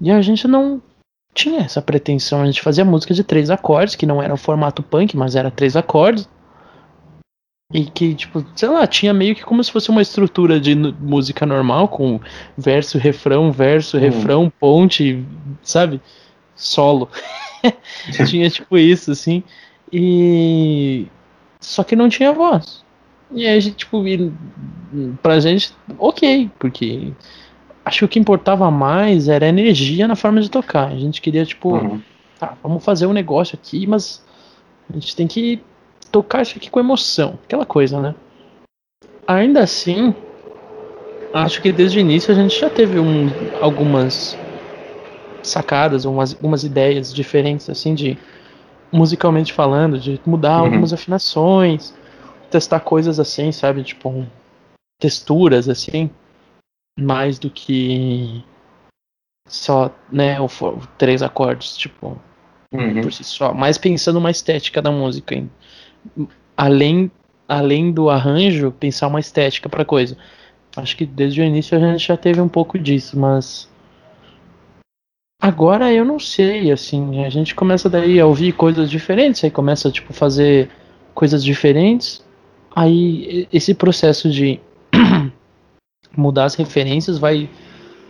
[0.00, 0.82] E a gente não
[1.34, 2.42] tinha essa pretensão.
[2.42, 5.50] A gente fazia música de três acordes, que não era o formato punk, mas era
[5.50, 6.28] três acordes.
[7.72, 11.46] E que, tipo, sei lá, tinha meio que como se fosse uma estrutura de música
[11.46, 12.20] normal, com
[12.58, 14.00] verso, refrão, verso, hum.
[14.00, 15.24] refrão, ponte,
[15.62, 16.00] sabe?
[16.56, 17.08] Solo.
[18.28, 19.44] tinha tipo isso, assim.
[19.92, 21.06] E.
[21.60, 22.84] Só que não tinha voz.
[23.30, 24.32] E aí, tipo, e,
[25.22, 27.12] pra gente, ok, porque
[27.84, 30.88] acho que o que importava mais era a energia na forma de tocar.
[30.88, 32.00] A gente queria, tipo, uhum.
[32.38, 34.24] tá, vamos fazer um negócio aqui, mas
[34.88, 35.62] a gente tem que
[36.10, 37.38] tocar isso aqui com emoção.
[37.44, 38.14] Aquela coisa, né?
[39.26, 40.14] Ainda assim,
[41.32, 43.28] acho que desde o início a gente já teve um,
[43.60, 44.36] algumas
[45.42, 48.18] sacadas, umas, algumas ideias diferentes, assim, de
[48.92, 50.64] musicalmente falando, de mudar uhum.
[50.66, 51.94] algumas afinações,
[52.50, 53.84] testar coisas assim, sabe?
[53.84, 54.26] Tipo,
[54.98, 56.10] texturas, assim
[57.00, 58.44] mais do que
[59.48, 62.16] só, né, o, o três acordes, tipo,
[62.72, 63.00] uhum.
[63.02, 63.52] por si só.
[63.52, 65.34] Mais pensando uma estética da música.
[65.34, 65.50] Hein?
[66.56, 67.10] Além,
[67.48, 70.16] além do arranjo, pensar uma estética pra coisa.
[70.76, 73.68] Acho que desde o início a gente já teve um pouco disso, mas.
[75.42, 79.90] Agora eu não sei, assim, a gente começa daí a ouvir coisas diferentes, aí começa,
[79.90, 80.68] tipo, fazer
[81.14, 82.22] coisas diferentes.
[82.76, 84.60] Aí esse processo de
[86.16, 87.48] mudar as referências vai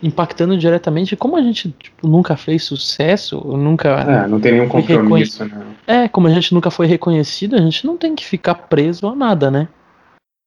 [0.02, 1.16] impactando diretamente.
[1.16, 3.88] Como a gente tipo, nunca fez sucesso, nunca.
[3.88, 5.62] É, não tem nenhum compromisso, né?
[5.86, 9.14] É, como a gente nunca foi reconhecido, a gente não tem que ficar preso a
[9.14, 9.68] nada, né?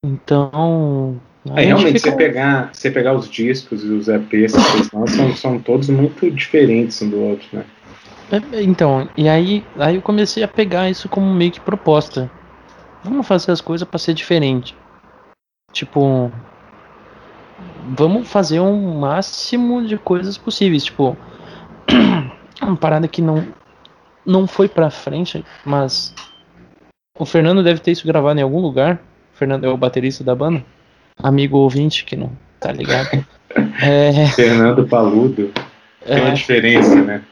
[0.04, 1.20] Então.
[1.54, 2.10] É, realmente, fica...
[2.10, 7.00] você, pegar, você pegar os discos e os EPs que lançam, são todos muito diferentes
[7.02, 7.64] um do outro, né?
[8.32, 12.30] É, então, e aí, aí eu comecei a pegar isso como meio que proposta.
[13.02, 14.74] Vamos fazer as coisas para ser diferente.
[15.70, 16.32] Tipo,
[17.88, 20.84] vamos fazer o um máximo de coisas possíveis.
[20.84, 21.16] Tipo,
[22.62, 23.46] uma parada que não,
[24.24, 26.14] não foi pra frente, mas
[27.18, 29.00] o Fernando deve ter isso gravado em algum lugar.
[29.34, 30.64] O Fernando é o baterista da banda.
[31.16, 33.24] Amigo ouvinte que não tá ligado.
[33.80, 34.26] É...
[34.30, 35.52] Fernando Paludo.
[36.04, 36.20] Tem é...
[36.22, 37.22] uma diferença, né?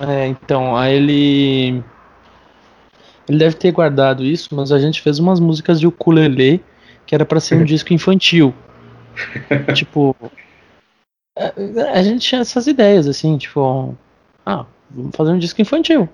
[0.00, 1.84] É, então, aí ele.
[3.28, 6.64] Ele deve ter guardado isso, mas a gente fez umas músicas de ukulele
[7.04, 8.54] que era para ser um disco infantil.
[9.74, 10.16] tipo,
[11.36, 11.52] a,
[11.98, 13.96] a gente tinha essas ideias, assim, tipo,
[14.44, 16.08] ah, vamos fazer um disco infantil.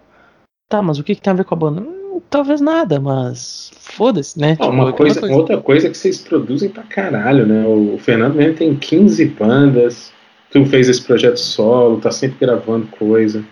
[0.68, 1.80] Tá, mas o que, que tem a ver com a banda?
[1.80, 4.52] Hum, talvez nada, mas foda-se, né?
[4.52, 7.66] Tipo, uma coisa, coisa, outra coisa que vocês produzem pra caralho, né?
[7.66, 10.12] O Fernando mesmo tem 15 bandas,
[10.50, 13.44] tu fez esse projeto solo, tá sempre gravando coisa.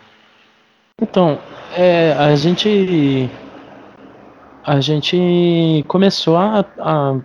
[1.00, 1.38] Então,
[1.76, 3.28] é, a gente
[4.64, 7.20] a gente começou a, a,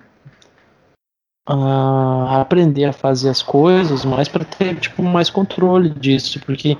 [1.48, 6.78] a aprender a fazer as coisas mais para ter tipo mais controle disso, porque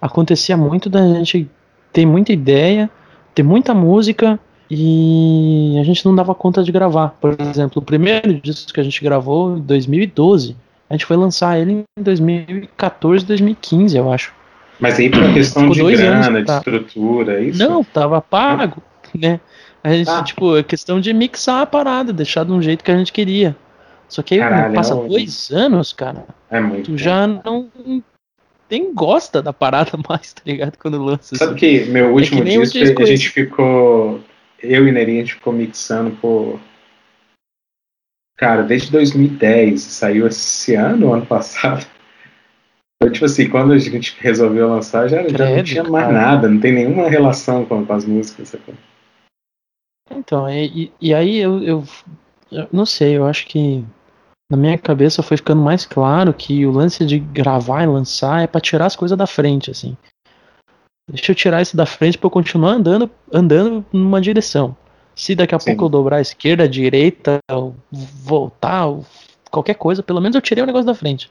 [0.00, 1.48] acontecia muito da gente
[1.90, 2.90] ter muita ideia,
[3.34, 4.38] ter muita música
[4.70, 7.16] e a gente não dava conta de gravar.
[7.20, 10.54] Por exemplo, o primeiro disco que a gente gravou em 2012,
[10.88, 14.34] a gente foi lançar ele em 2014, 2015, eu acho.
[14.78, 17.58] Mas aí por questão de grana, de estrutura, é isso?
[17.58, 18.82] Não, tava pago,
[19.14, 19.40] né?
[19.82, 20.22] A gente, ah.
[20.22, 23.56] tipo, é questão de mixar a parada, deixar de um jeito que a gente queria.
[24.10, 26.26] Só que aí Caralho, passa é dois anos, cara.
[26.50, 26.90] É muito.
[26.90, 27.70] Tu já não
[28.68, 30.76] nem gosta da parada mais, tá ligado?
[30.76, 31.36] Quando lança.
[31.36, 31.58] Sabe assim.
[31.58, 34.20] que meu último é que disco, disco, a gente ficou.
[34.62, 36.60] Eu e Neri, a gente ficou mixando por.
[38.36, 39.80] Cara, desde 2010.
[39.80, 41.86] Saiu esse ano, ano passado.
[42.96, 46.18] Então, tipo assim, quando a gente resolveu lançar, já, Credo, já não tinha mais cara.
[46.18, 48.48] nada, não tem nenhuma relação com, com as músicas.
[48.48, 48.74] Sabe?
[50.10, 51.84] Então, e, e aí eu, eu,
[52.52, 53.84] eu, não sei, eu acho que
[54.50, 58.48] na minha cabeça foi ficando mais claro que o lance de gravar e lançar é
[58.48, 59.96] para tirar as coisas da frente, assim.
[61.08, 64.76] Deixa eu tirar isso da frente para eu continuar andando, andando numa direção.
[65.14, 65.70] Se daqui a Sim.
[65.70, 67.38] pouco eu dobrar a esquerda, a direita,
[67.90, 68.86] voltar,
[69.50, 71.30] qualquer coisa, pelo menos eu tirei o negócio da frente.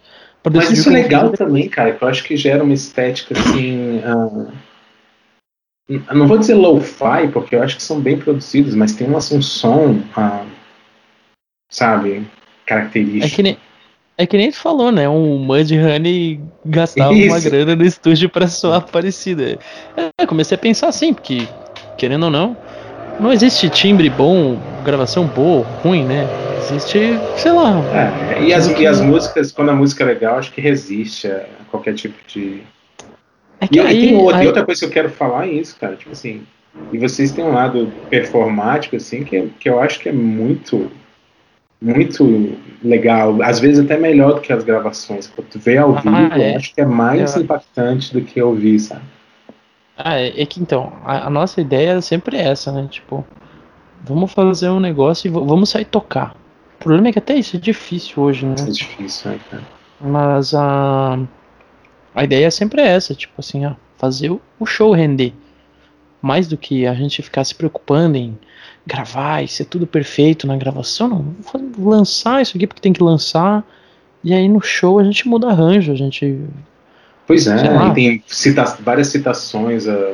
[0.54, 4.00] Mas isso é legal também, cara, que eu acho que gera uma estética assim.
[4.00, 4.52] Uh,
[6.14, 9.42] não vou dizer low-fi, porque eu acho que são bem produzidos, mas tem um, um
[9.42, 10.46] som, uh,
[11.70, 12.26] sabe,
[12.70, 13.26] característico.
[13.26, 13.58] É que nem,
[14.18, 15.10] é que nem tu falou, né?
[15.10, 17.34] Um Mud Honey gastava Isso.
[17.34, 19.58] uma grana no estúdio para soar parecida.
[19.98, 21.48] É, comecei a pensar assim, porque,
[21.98, 22.56] querendo ou não,
[23.20, 26.28] não existe timbre bom, gravação boa, ruim, né?
[26.60, 27.82] Existe, sei lá.
[28.36, 31.46] É, e, as, e as músicas, quando a música é legal, acho que resiste a
[31.72, 32.62] qualquer tipo de
[33.62, 34.48] é e, aí, tem outra, aí...
[34.48, 35.96] outra coisa que eu quero falar é isso, cara.
[35.96, 36.44] Tipo assim,
[36.94, 40.90] e vocês têm um lado performático, assim, que, que eu acho que é muito,
[41.82, 43.42] muito legal.
[43.42, 45.28] Às vezes até melhor do que as gravações.
[45.28, 46.54] Quando tu vê ao ah, vivo, é.
[46.54, 47.40] eu acho que é mais é.
[47.40, 49.02] impactante do que ouvir, sabe?
[49.98, 52.88] Ah, é, é que então, a, a, nossa ideia é sempre essa, né?
[52.90, 53.26] Tipo,
[54.04, 56.36] vamos fazer um negócio e vamos sair tocar.
[56.76, 58.56] O problema é que até isso é difícil hoje, né?
[58.58, 59.64] É difícil, né, cara?
[60.00, 61.20] Mas a.
[62.16, 65.34] A ideia é sempre essa, tipo assim, ó, fazer o show render.
[66.22, 68.38] Mais do que a gente ficar se preocupando em
[68.86, 71.36] gravar e ser tudo perfeito na gravação, não.
[71.54, 73.64] Vamos lançar isso aqui porque tem que lançar.
[74.24, 76.40] E aí no show a gente muda arranjo, a gente.
[77.26, 77.58] Pois é,
[77.94, 80.14] tem cita várias citações a,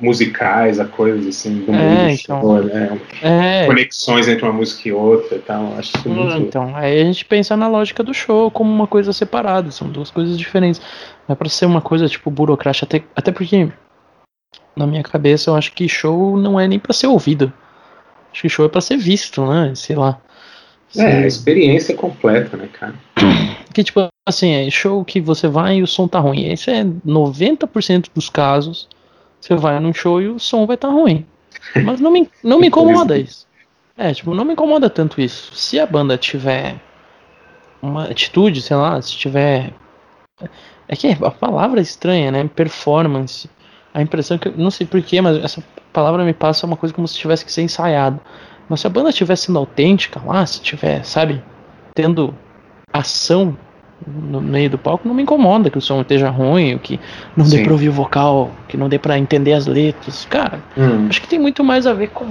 [0.00, 3.00] musicais, a coisas assim do é, então, show, né?
[3.22, 3.66] é.
[3.66, 5.74] conexões entre uma música e outra e tal.
[5.78, 6.36] Acho que muito...
[6.36, 10.10] Então, aí a gente pensa na lógica do show como uma coisa separada, são duas
[10.10, 10.80] coisas diferentes.
[11.26, 13.68] Não é pra ser uma coisa tipo burocrática, até, até porque
[14.74, 17.52] na minha cabeça eu acho que show não é nem para ser ouvido.
[18.38, 19.74] Acho que show é para ser visto, né?
[19.74, 20.20] Sei lá.
[20.96, 22.94] É, a experiência completa, né, cara?
[23.74, 26.50] Que tipo assim, é show que você vai e o som tá ruim.
[26.50, 28.88] Esse é 90% dos casos.
[29.40, 31.24] Você vai num show e o som vai estar tá ruim.
[31.84, 33.46] Mas não me, não me incomoda isso.
[33.96, 35.54] É, tipo, não me incomoda tanto isso.
[35.54, 36.80] Se a banda tiver
[37.82, 39.72] uma atitude, sei lá, se tiver
[40.88, 42.48] é que a palavra é estranha, né?
[42.52, 43.48] Performance.
[43.98, 44.48] A impressão que.
[44.50, 45.60] Não sei porquê, mas essa
[45.92, 48.20] palavra me passa uma coisa como se tivesse que ser ensaiado.
[48.68, 51.42] Mas se a banda estiver sendo autêntica lá, se tiver, sabe,
[51.96, 52.32] tendo
[52.92, 53.58] ação
[54.06, 57.00] no meio do palco, não me incomoda que o som esteja ruim, que
[57.36, 57.56] não Sim.
[57.56, 60.24] dê pra ouvir o vocal, que não dê pra entender as letras.
[60.26, 61.08] Cara, hum.
[61.08, 62.24] acho que tem muito mais a ver com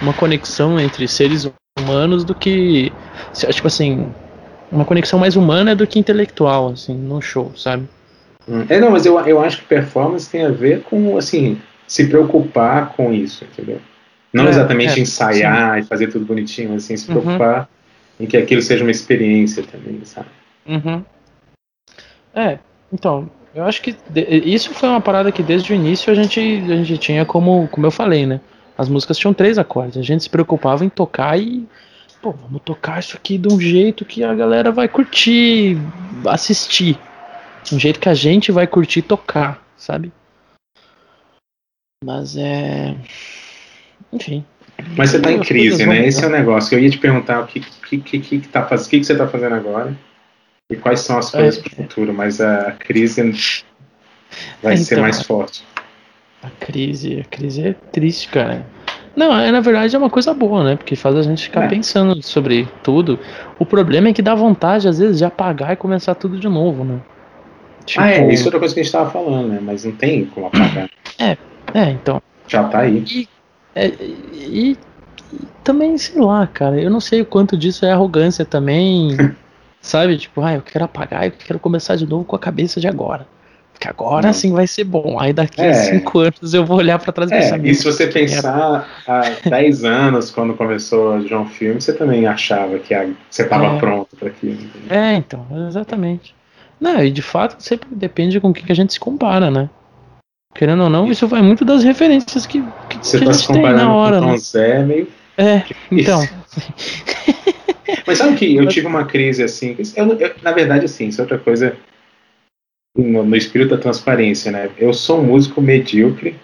[0.00, 2.90] uma conexão entre seres humanos do que.
[3.34, 4.06] Tipo assim,
[4.72, 7.86] uma conexão mais humana do que intelectual, assim, no show, sabe?
[8.48, 8.64] Hum.
[8.68, 12.94] É, não, mas eu, eu acho que performance tem a ver com, assim, se preocupar
[12.94, 13.80] com isso, entendeu?
[14.32, 15.80] Não é, exatamente é, ensaiar sim.
[15.80, 17.20] e fazer tudo bonitinho, assim, se uhum.
[17.20, 17.60] preocupar
[18.18, 18.24] uhum.
[18.24, 20.28] em que aquilo seja uma experiência também, sabe?
[20.66, 21.04] Uhum.
[22.34, 22.58] É,
[22.92, 26.40] então, eu acho que de, isso foi uma parada que desde o início a gente,
[26.40, 28.40] a gente tinha como, como eu falei, né?
[28.76, 31.66] As músicas tinham três acordes, a gente se preocupava em tocar e
[32.22, 35.76] pô, vamos tocar isso aqui de um jeito que a galera vai curtir,
[36.26, 36.98] assistir.
[37.72, 40.12] Um jeito que a gente vai curtir tocar, sabe?
[42.04, 42.96] Mas é.
[44.12, 44.44] Enfim.
[44.96, 46.06] Mas você tá em crise, né?
[46.06, 46.76] Esse é o negócio.
[46.76, 48.86] Eu ia te perguntar o que, que, que, que, tá faz...
[48.86, 49.96] que, que você tá fazendo agora.
[50.70, 51.62] e quais são as coisas é.
[51.62, 53.22] para o futuro, mas a crise
[54.62, 55.64] vai então, ser mais forte.
[56.42, 58.64] A crise, a crise é triste, cara.
[59.16, 60.76] Não, é, na verdade é uma coisa boa, né?
[60.76, 61.68] Porque faz a gente ficar é.
[61.68, 63.18] pensando sobre tudo.
[63.58, 66.84] O problema é que dá vontade, às vezes, de apagar e começar tudo de novo,
[66.84, 67.00] né?
[67.88, 68.02] Tipo...
[68.02, 69.58] Ah, é, isso é outra coisa que a gente tava falando, né?
[69.60, 70.88] Mas não tem como apagar.
[71.18, 71.36] É,
[71.74, 72.22] é, então.
[72.46, 73.04] Já tá aí.
[73.10, 73.28] E,
[73.74, 73.86] é,
[74.32, 74.76] e,
[75.32, 79.16] e também, sei lá, cara, eu não sei o quanto disso é arrogância também.
[79.80, 80.16] sabe?
[80.18, 83.26] Tipo, ah, eu quero apagar, eu quero começar de novo com a cabeça de agora.
[83.72, 85.20] Porque agora sim vai ser bom.
[85.20, 85.70] Aí daqui é.
[85.70, 87.64] a cinco anos eu vou olhar para trás e é, pensar.
[87.64, 92.76] E se você pensar há dez anos, quando começou a João Filme, você também achava
[92.80, 92.92] que
[93.30, 93.78] você estava é.
[93.78, 94.58] pronto para aquilo.
[94.90, 96.34] É, então, exatamente.
[96.80, 99.68] Não, e de fato sempre depende com o que a gente se compara, né?
[100.54, 103.52] Querendo ou não, isso vai muito das referências que, que, você que tá a gente
[103.52, 104.20] tem na hora.
[104.20, 104.38] Com né?
[104.38, 105.08] Zé, meio...
[105.36, 106.20] É, então.
[108.06, 109.76] Mas sabe que eu tive uma crise assim.
[109.96, 111.76] Eu, eu, na verdade, assim, isso é outra coisa
[112.96, 114.70] no, no espírito da transparência, né?
[114.78, 116.36] Eu sou um músico medíocre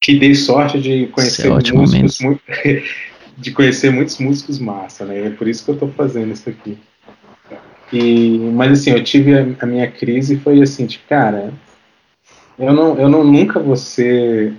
[0.00, 2.42] que dei sorte de conhecer é músicos muito,
[3.36, 5.26] de conhecer muitos músicos massa, né?
[5.26, 6.78] É por isso que eu estou fazendo isso aqui.
[7.92, 11.52] E, mas assim, eu tive a, a, minha crise foi assim, de cara,
[12.58, 14.54] eu não, eu não nunca vou ser,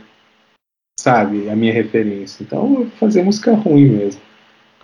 [1.00, 2.44] sabe, a minha referência.
[2.44, 4.22] Então eu vou fazer música ruim mesmo.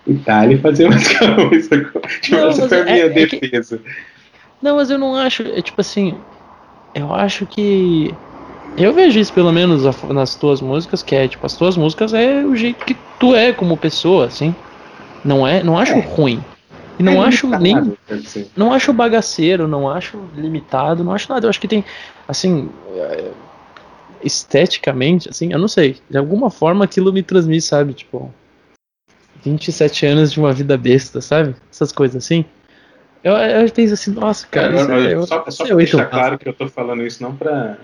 [0.06, 1.60] Itália fazer música ruim.
[1.60, 3.76] Tipo, não, essa foi a é, minha é, defesa.
[3.76, 4.16] É que
[4.62, 5.44] não, mas eu não acho.
[5.44, 6.16] É tipo assim.
[6.94, 8.14] Eu acho que.
[8.78, 12.44] Eu vejo isso pelo menos nas tuas músicas, que é tipo, as tuas músicas é
[12.44, 14.56] o jeito que tu é como pessoa, assim.
[15.24, 16.00] Não é, não acho é.
[16.00, 16.44] ruim.
[16.98, 17.98] E não é acho nem.
[18.56, 21.46] Não acho bagaceiro, não acho limitado, não acho nada.
[21.46, 21.84] Eu acho que tem,
[22.28, 23.32] assim, é,
[24.24, 25.98] esteticamente, assim, eu não sei.
[26.10, 27.94] De alguma forma aquilo me transmite, sabe?
[27.94, 28.34] Tipo,
[29.44, 31.56] 27 anos de uma vida besta, sabe?
[31.72, 32.46] Essas coisas assim.
[33.24, 34.80] Eu, eu penso assim, nossa, cara.
[34.80, 37.78] Eu, eu, eu, só, só pra deixar claro que eu tô falando isso não pra.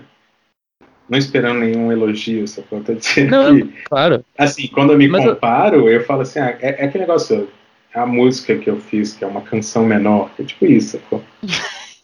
[1.08, 3.82] Não esperando nenhum elogio, só que eu tô dizendo não, que.
[3.84, 4.24] Claro.
[4.38, 6.02] Assim, quando eu me Mas comparo, eu...
[6.04, 7.48] falo assim, ah, é, é aquele negócio,
[7.94, 11.00] a música que eu fiz, que é uma canção menor, que é tipo isso?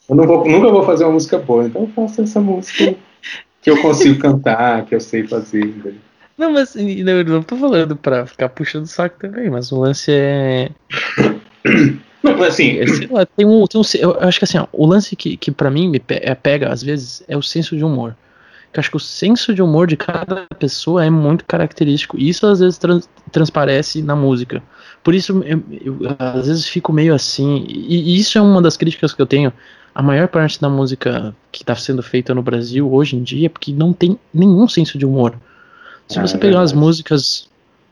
[0.08, 2.94] Eu não vou, nunca vou fazer uma música boa, então eu faço essa música
[3.62, 5.74] que eu consigo cantar, que eu sei fazer.
[6.36, 10.12] Não, mas eu não tô falando pra ficar puxando o saco também, mas o lance
[10.12, 10.70] é.
[12.22, 12.80] Não, assim.
[13.10, 15.70] Lá, tem um, tem um, eu acho que assim, ó, o lance que, que para
[15.70, 18.16] mim me é, pega, às vezes, é o senso de humor.
[18.72, 22.18] Eu acho que o senso de humor de cada pessoa é muito característico.
[22.18, 24.62] E isso às vezes trans, transparece na música.
[25.02, 27.64] Por isso, eu, eu, às vezes fico meio assim.
[27.68, 29.52] E, e, isso é uma das críticas que eu tenho.
[29.94, 33.48] A maior parte da música que está sendo feita no Brasil hoje em dia é
[33.48, 35.34] porque não tem nenhum senso de humor.
[36.06, 37.48] Se ah, você é pegar as músicas,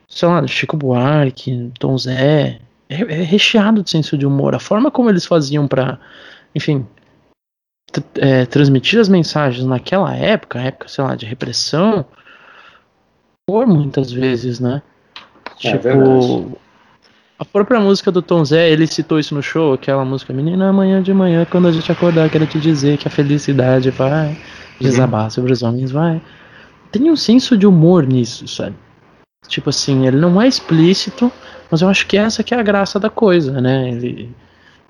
[0.09, 4.55] sei lá, Chico Buarque, Tom Zé, é, é recheado de senso de humor.
[4.55, 5.99] A forma como eles faziam para,
[6.55, 6.87] enfim,
[8.17, 12.05] é, transmitir as mensagens naquela época, época, sei lá, de repressão,
[13.47, 14.83] por muitas vezes, né?
[15.65, 16.59] É, tipo,
[17.39, 21.03] a própria música do Tom Zé, ele citou isso no show, aquela música Menina, amanhã
[21.03, 24.37] de manhã, quando a gente acordar, quero te dizer que a felicidade vai
[24.81, 26.21] desabar sobre os homens, vai.
[26.91, 28.75] Tem um senso de humor nisso, sabe?
[29.49, 31.31] Tipo assim, ele não é explícito,
[31.71, 33.91] mas eu acho que essa que é a graça da coisa, né?
[33.91, 34.31] Ele,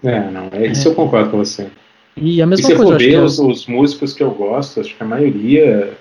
[0.05, 0.91] é, não, é, isso é.
[0.91, 1.69] eu concordo com você.
[2.17, 2.93] E a mesma e se coisa.
[2.93, 5.93] For ver, os, os, músicos que eu gosto, acho que a maioria,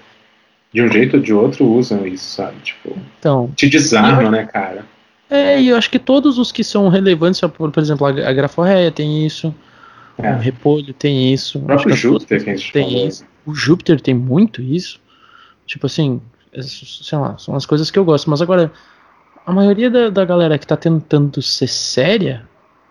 [0.72, 2.56] de um jeito ou de outro, usam isso, sabe?
[2.64, 4.86] Tipo, então, te desarma, né, cara?
[5.30, 8.34] É, e eu acho que todos os que são relevantes, por, por exemplo, a, a
[8.34, 9.54] Graforreia tem isso,
[10.18, 10.32] é.
[10.32, 11.58] o Repolho tem isso.
[11.60, 13.08] O próprio Júpiter tem falou.
[13.08, 13.26] isso.
[13.46, 15.00] O Júpiter tem muito isso.
[15.66, 16.22] Tipo assim,
[16.54, 18.30] é, sei lá, são as coisas que eu gosto.
[18.30, 18.72] Mas agora,
[19.46, 22.48] a maioria da, da galera que tá tentando ser séria,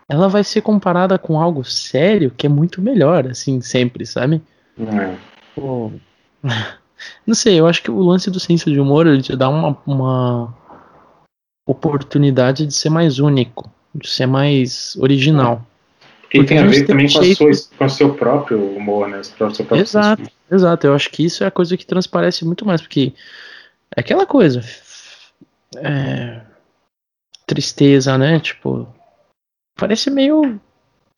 [0.08, 4.42] ela vai ser comparada com algo sério que é muito melhor, assim, sempre, sabe?
[4.78, 5.14] É.
[5.54, 5.90] Pô,
[7.26, 9.78] não sei, eu acho que o lance do senso de humor ele te dá uma,
[9.86, 10.54] uma
[11.66, 15.66] oportunidade de ser mais único, de ser mais original.
[16.32, 19.22] E Porque tem a ver também com, a sua, com o seu próprio humor, né?
[19.22, 20.86] Seu próprio exato, exato.
[20.86, 23.12] Eu acho que isso é a coisa que transparece muito mais, porque
[23.96, 24.60] é aquela coisa.
[25.76, 26.40] É,
[27.46, 28.40] tristeza, né?
[28.40, 28.86] Tipo,
[29.76, 30.60] parece meio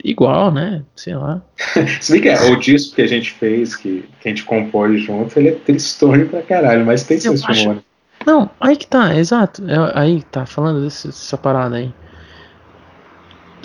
[0.05, 0.85] igual, né?
[0.95, 1.43] Sei lá.
[2.01, 5.03] Se bem que é, o disco que a gente fez, que, que a gente compôs
[5.03, 7.83] junto, ele é tristonho pra caralho, mas tem seu humor.
[8.27, 9.63] Não, aí que tá, exato.
[9.71, 11.95] É, aí tá, falando desse, dessa parada aí.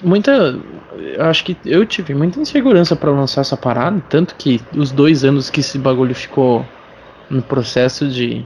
[0.04, 0.32] Muita.
[1.00, 5.24] Eu acho que eu tive muita insegurança para lançar essa parada, tanto que os dois
[5.24, 6.64] anos que esse bagulho ficou
[7.28, 8.46] no processo de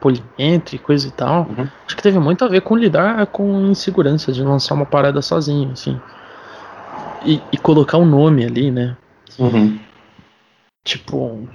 [0.00, 1.46] polientre, coisa e tal.
[1.48, 1.68] Uhum.
[1.86, 5.72] Acho que teve muito a ver com lidar com insegurança de lançar uma parada sozinho,
[5.72, 6.00] assim.
[7.24, 8.96] e, e colocar o um nome ali, né?
[9.38, 9.78] Uhum.
[10.84, 11.48] Tipo,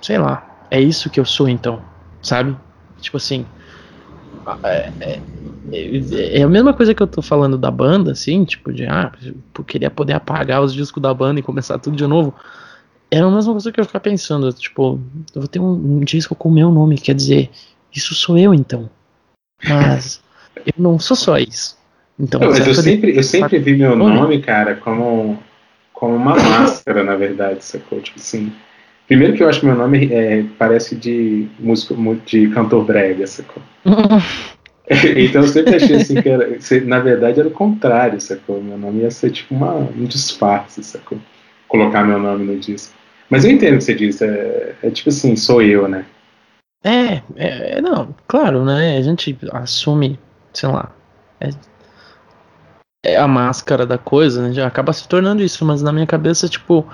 [0.00, 1.82] sei lá, é isso que eu sou então,
[2.22, 2.56] sabe?
[3.00, 3.46] Tipo assim,
[4.64, 5.20] é, é,
[6.38, 9.12] é, a mesma coisa que eu tô falando da banda, assim, tipo, de ah,
[9.56, 12.34] eu queria poder apagar os discos da banda e começar tudo de novo.
[13.10, 15.00] É a mesma coisa que eu ficar pensando, tipo,
[15.34, 17.50] eu vou ter um, um disco com o meu nome, quer dizer,
[17.94, 18.88] isso sou eu então.
[19.68, 20.22] Mas
[20.64, 21.78] eu não sou só isso.
[22.18, 25.38] Então, não, mas eu sempre, eu sempre vi meu nome, cara, como,
[25.92, 28.00] como uma máscara, na verdade, sacou?
[28.00, 28.52] Tipo assim.
[29.10, 33.60] Primeiro que eu acho que meu nome é, parece de músico de cantor brega, sacou?
[34.86, 36.48] então eu sempre achei assim que era,
[36.84, 38.62] na verdade era o contrário, sacou?
[38.62, 41.18] Meu nome ia ser tipo uma, um disfarce, sacou?
[41.66, 42.94] Colocar meu nome no disco.
[43.28, 46.06] Mas eu entendo o que você disse, é, é tipo assim, sou eu, né?
[46.84, 48.96] É, é, é, não, claro, né?
[48.96, 50.20] A gente assume,
[50.52, 50.92] sei lá,
[51.40, 51.50] é,
[53.04, 54.52] é a máscara da coisa, né?
[54.52, 56.86] Já acaba se tornando isso, mas na minha cabeça, tipo,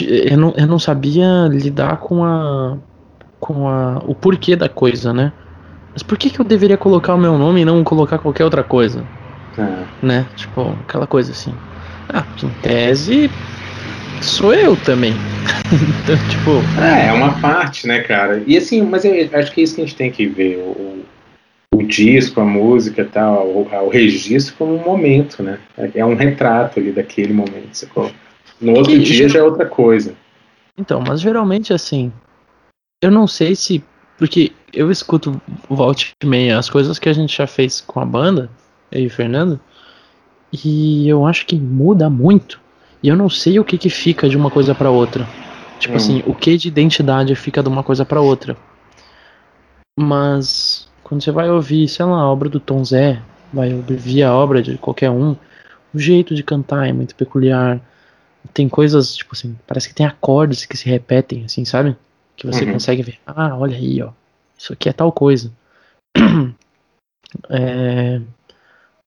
[0.00, 2.76] eu não, eu não sabia lidar com a
[3.38, 5.32] com a o porquê da coisa, né?
[5.92, 8.62] Mas por que que eu deveria colocar o meu nome e não colocar qualquer outra
[8.62, 9.06] coisa?
[9.56, 10.06] É.
[10.06, 10.26] Né?
[10.34, 11.54] Tipo, aquela coisa assim.
[12.12, 13.30] Ah, em tese
[14.20, 15.14] sou eu também.
[15.72, 18.42] então, tipo, é, é uma parte, né, cara?
[18.46, 21.04] E assim, mas eu acho que é isso que a gente tem que ver, o,
[21.74, 25.58] o disco, a música e tal, o, o registro como um momento, né?
[25.94, 28.25] É um retrato ali daquele momento, coloca.
[28.60, 30.14] No outro que, dia já é outra coisa.
[30.78, 32.12] Então, mas geralmente assim,
[33.02, 33.82] eu não sei se.
[34.18, 38.04] Porque eu escuto o Vault meia, as coisas que a gente já fez com a
[38.04, 38.50] banda,
[38.90, 39.60] eu e o Fernando,
[40.52, 42.58] e eu acho que muda muito.
[43.02, 45.28] E eu não sei o que, que fica de uma coisa para outra.
[45.78, 45.96] Tipo hum.
[45.96, 48.56] assim, o que de identidade fica de uma coisa para outra.
[49.98, 53.20] Mas quando você vai ouvir, sei lá, a obra do Tom Zé,
[53.52, 55.36] vai ouvir a obra de qualquer um,
[55.94, 57.80] o jeito de cantar é muito peculiar
[58.52, 61.96] tem coisas, tipo assim, parece que tem acordes que se repetem, assim, sabe?
[62.36, 62.74] Que você uhum.
[62.74, 63.18] consegue ver.
[63.26, 64.10] Ah, olha aí, ó.
[64.58, 65.52] Isso aqui é tal coisa.
[67.50, 68.20] É...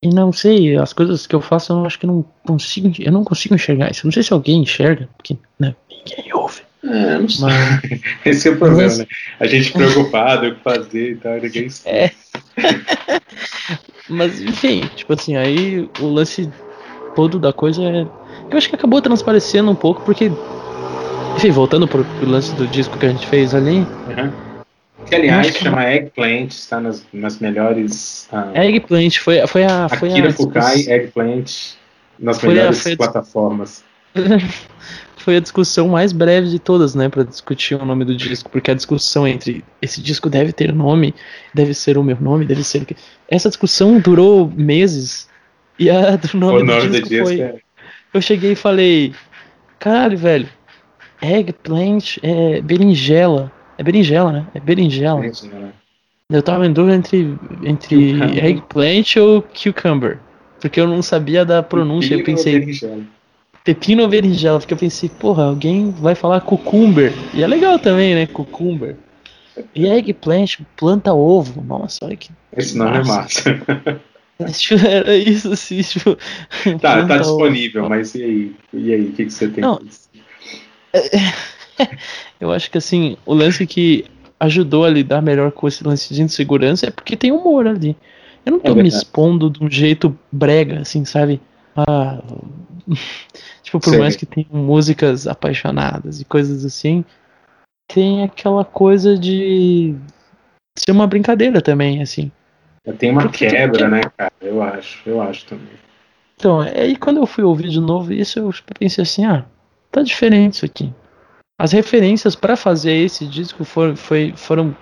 [0.01, 3.23] E não sei, as coisas que eu faço eu acho que não consigo, eu não
[3.23, 4.05] consigo enxergar isso.
[4.05, 6.61] Não sei se alguém enxerga, porque né, ninguém ouve.
[6.83, 7.45] É, não sei.
[7.45, 7.81] Mas...
[8.25, 8.99] Esse é o problema, Mas...
[8.99, 9.07] né?
[9.39, 11.95] A gente preocupado que fazer e tal, ninguém sabe.
[11.95, 12.11] É.
[14.07, 16.49] Mas enfim, tipo assim, aí o lance
[17.15, 18.07] todo da coisa é
[18.49, 20.31] eu acho que acabou transparecendo um pouco, porque.
[21.35, 23.79] Enfim, voltando pro, lance do disco que a gente fez ali.
[23.79, 24.49] Uhum.
[25.05, 25.63] Que aliás que...
[25.63, 28.27] chama Eggplant, está nas, nas melhores.
[28.31, 28.57] Uh...
[28.57, 29.87] Eggplant foi, foi a.
[29.89, 31.75] Foi Akira a Fukai, Eggplant,
[32.17, 33.83] nas foi melhores a, plataformas.
[35.17, 38.71] foi a discussão mais breve de todas, né, para discutir o nome do disco, porque
[38.71, 41.13] a discussão entre esse disco deve ter nome,
[41.53, 42.85] deve ser o meu nome, deve ser.
[43.29, 45.29] Essa discussão durou meses.
[45.77, 47.41] E a do nome, o nome do disco, do disco foi.
[47.41, 47.55] É
[48.13, 49.13] eu cheguei e falei,
[49.79, 50.49] caralho, velho,
[51.21, 53.51] eggplant é berinjela.
[53.77, 54.47] É berinjela, né?
[54.53, 55.21] É berinjela.
[55.21, 55.73] berinjela.
[56.31, 60.19] Eu tava em dúvida entre, entre eggplant ou cucumber.
[60.59, 62.17] Porque eu não sabia da pronúncia.
[62.17, 62.59] Pepino eu pensei.
[62.59, 63.03] Berinjela.
[63.63, 64.59] Pepino ou berinjela?
[64.59, 67.13] Porque eu pensei, porra, alguém vai falar cucumber.
[67.33, 68.25] E é legal também, né?
[68.27, 68.95] Cucumber.
[69.75, 71.61] E eggplant, planta ovo.
[71.61, 72.31] Nossa, olha que.
[72.55, 73.59] Esse nome é massa.
[74.87, 76.17] Era isso, assim, tipo.
[76.81, 78.55] Tá, tá disponível, mas e aí?
[78.73, 79.61] E aí, o que, que você tem?
[79.61, 79.79] Não,
[82.39, 84.05] eu acho que assim, o lance que
[84.39, 87.95] ajudou a lidar melhor com esse lance de insegurança é porque tem humor ali.
[88.45, 91.41] Eu não tô é me expondo de um jeito brega, assim, sabe?
[91.75, 92.21] Ah,
[93.61, 93.99] tipo, por Sei.
[93.99, 97.03] mais que tenham músicas apaixonadas e coisas assim,
[97.87, 99.95] tem aquela coisa de
[100.77, 102.31] ser uma brincadeira também, assim.
[102.97, 104.31] Tem uma Porque quebra, né, cara?
[104.41, 105.67] Eu acho, eu acho também.
[106.35, 109.43] Então, aí quando eu fui ouvir de novo isso, eu pensei assim, ah,
[109.91, 110.93] tá diferente isso aqui.
[111.59, 114.73] As referências para fazer esse disco foram, foi, foram,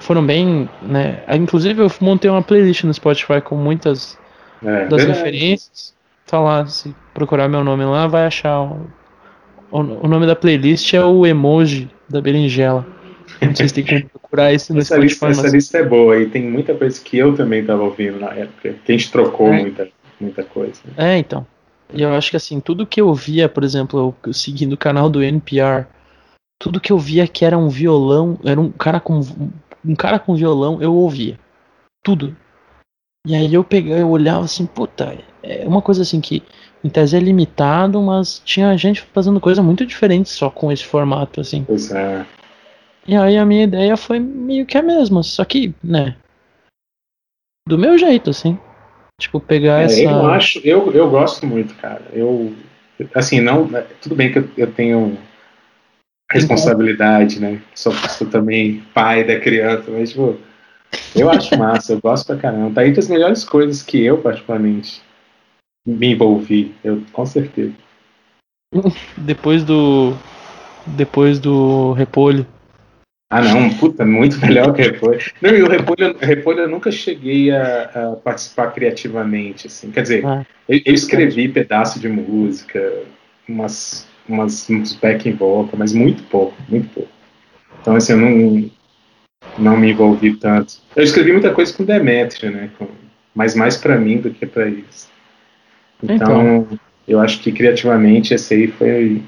[0.00, 1.22] foram bem, né?
[1.36, 4.18] Inclusive eu montei uma playlist no Spotify com muitas
[4.64, 5.06] é, das verdade.
[5.06, 5.94] referências.
[6.26, 8.60] Tá lá, se procurar meu nome lá, vai achar.
[8.60, 8.90] O,
[9.70, 12.84] o, o nome da playlist é o emoji da berinjela.
[13.40, 15.08] Não sei se tem como procurar isso no essa Spotify.
[15.08, 15.38] Lista, mas...
[15.38, 18.74] Essa lista é boa e tem muita coisa que eu também estava ouvindo na época.
[18.84, 19.60] Que a gente trocou é.
[19.60, 19.88] muita,
[20.20, 20.80] muita coisa.
[20.96, 21.46] É, então.
[21.92, 25.08] E eu acho que assim, tudo que eu via, por exemplo, eu, seguindo o canal
[25.08, 25.86] do NPR,
[26.58, 29.20] tudo que eu via que era um violão, era um cara com
[29.84, 31.38] um cara com violão, eu ouvia.
[32.02, 32.36] Tudo.
[33.26, 36.42] E aí eu pegava, eu olhava assim, puta, é uma coisa assim que
[36.82, 41.40] em tese é limitado, mas tinha gente fazendo coisa muito diferente só com esse formato,
[41.40, 41.64] assim.
[41.64, 42.24] Pois é.
[43.08, 46.14] E aí a minha ideia foi meio que a mesma, só que, né?
[47.66, 48.58] Do meu jeito, assim.
[49.18, 50.02] Tipo, pegar É, essa.
[50.02, 52.02] Eu acho, eu, eu gosto muito, cara.
[52.12, 52.54] Eu,
[53.14, 53.66] assim, não,
[54.02, 55.16] tudo bem que eu, eu tenho
[56.30, 57.62] responsabilidade, né?
[57.74, 60.38] Sou, sou também pai da criança, mas, tipo,
[61.16, 62.74] eu acho massa, eu gosto pra caramba.
[62.74, 65.00] Tá entre as melhores coisas que eu, particularmente,
[65.86, 67.72] me envolvi, eu, com certeza.
[69.16, 70.14] Depois do.
[70.86, 72.46] Depois do repolho.
[73.30, 75.20] Ah, não, puta, muito melhor que o Repolho.
[75.40, 79.90] Não, e o Repolho, Repolho eu nunca cheguei a, a participar criativamente, assim.
[79.90, 83.02] Quer dizer, Ah, eu, eu escrevi pedaço de música,
[83.46, 87.10] umas, umas, uns backing vocal, mas muito pouco, muito pouco.
[87.80, 88.70] Então, assim, eu não,
[89.58, 90.74] não me envolvi tanto.
[90.96, 92.70] Eu escrevi muita coisa com Demetrio, né?
[92.78, 92.88] Com,
[93.34, 95.08] mas mais pra mim do que pra eles.
[96.02, 96.66] Então,
[97.06, 99.22] eu acho que criativamente esse aí foi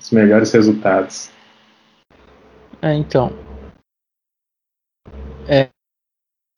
[0.00, 1.30] os melhores resultados.
[2.84, 3.32] É, então.
[5.48, 5.68] É.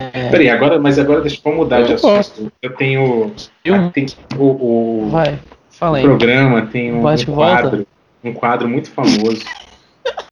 [0.01, 2.53] é Peraí, agora, mas agora deixa eu mudar de Eu assunto.
[2.61, 3.35] Eu tenho.
[3.65, 4.07] eu, tem
[4.37, 5.39] o, o, vai,
[5.71, 6.03] fala o aí.
[6.03, 7.63] programa tem um, um volta.
[7.63, 7.87] quadro,
[8.25, 9.45] um quadro muito famoso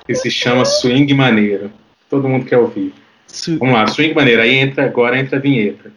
[0.07, 1.72] que se chama Swing Maneiro.
[2.11, 2.92] Todo mundo quer ouvir.
[3.26, 4.42] Su- Vamos lá, Swing Maneiro.
[4.42, 5.92] Aí entra agora entra a vinheta.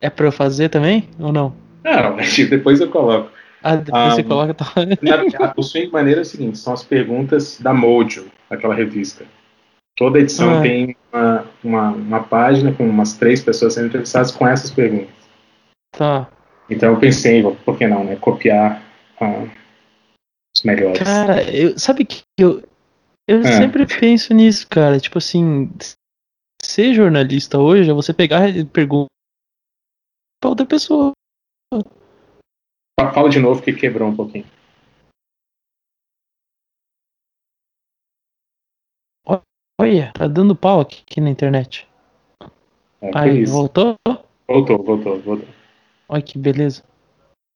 [0.00, 1.08] É pra eu fazer também?
[1.18, 1.54] Ou não?
[1.82, 2.16] Não,
[2.50, 3.31] depois eu coloco.
[3.62, 4.54] Ah, depois Ah, você coloca.
[4.54, 4.64] Tá...
[5.00, 9.24] Na- o Swing Maneiro é o seguinte: são as perguntas da Mojo, aquela revista.
[9.96, 10.62] Toda edição Ah.
[10.62, 15.14] tem uma, uma, uma página com umas três pessoas sendo entrevistadas com essas perguntas.
[15.96, 16.28] tá.
[16.70, 18.16] Então eu pensei, por que não, né?
[18.16, 18.82] Copiar
[19.20, 19.44] ah,
[20.56, 20.98] os melhores.
[21.02, 22.62] Cara, eu, sabe que eu,
[23.28, 23.52] eu É.
[23.58, 24.98] sempre penso nisso, cara.
[24.98, 25.70] Tipo assim,
[26.62, 29.08] ser jornalista hoje é você pegar e perguntar
[30.40, 31.12] pra outra pessoa.
[32.98, 34.44] Fa- Fala de novo que quebrou um pouquinho.
[39.80, 41.88] Olha, tá dando pau aqui, aqui na internet.
[43.00, 43.52] É, Aí, isso.
[43.52, 43.96] voltou?
[44.46, 45.48] Voltou, voltou, voltou.
[46.08, 46.84] Olha que beleza.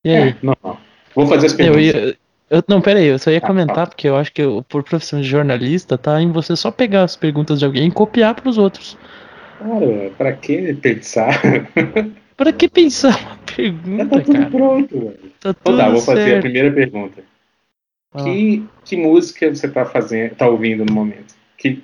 [0.05, 0.29] E aí?
[0.31, 0.81] É, normal.
[1.15, 1.85] Vou fazer as Eu perguntas.
[1.95, 2.19] ia.
[2.49, 3.87] Eu, não, pera aí, eu só ia Tá, comentar, tá.
[3.87, 7.17] porque eu acho que eu, por profissão de jornalista, tá em você só pegar as
[7.17, 8.97] perguntas de alguém e copiar pros outros.
[9.59, 11.41] Cara, pra que pensar?
[12.37, 14.51] Pra que pensar uma Já pergunta, tá tudo cara?
[14.51, 15.19] pronto, velho.
[15.41, 17.23] Tá Então tudo tá, vou fazer a primeira pergunta.
[18.15, 18.23] Ah.
[18.25, 21.35] Que, que música você tá fazendo, tá ouvindo no momento?
[21.57, 21.83] Que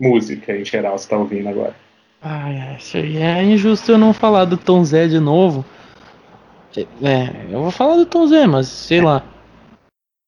[0.00, 1.74] música em geral você tá ouvindo agora?
[2.20, 5.64] Ai, ai, isso aí é injusto eu não falar do Tom Zé de novo.
[6.76, 9.22] É, eu vou falar do Tom Zé, mas sei lá.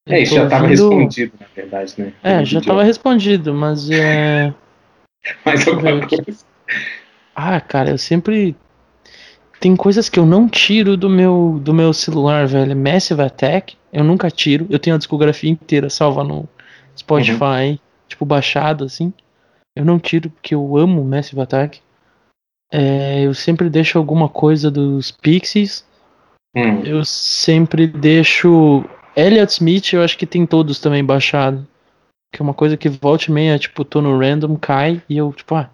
[0.08, 2.12] É, isso já tava ouvindo- respondido, na verdade, né?
[2.22, 4.54] É, já tava respondido, mas é.
[5.44, 6.44] Mais alguma coisa?
[7.34, 8.54] Ah, cara, eu sempre.
[9.58, 12.76] Tem coisas que eu não tiro do meu, do meu celular, velho.
[12.76, 14.66] Massive Attack, eu nunca tiro.
[14.68, 16.48] Eu tenho a discografia inteira salva no
[16.96, 19.12] Spotify, tipo, baixado, assim.
[19.74, 21.80] Eu não tiro porque eu amo Massive Attack.
[22.72, 25.84] É, eu sempre deixo alguma coisa dos Pixies.
[26.54, 28.84] Hum, Eu sempre deixo.
[29.14, 31.66] Elliot Smith, eu acho que tem todos também baixado.
[32.34, 35.32] Que é uma coisa que volta e meia, tipo, tô no random, cai e eu,
[35.32, 35.70] tipo, ah,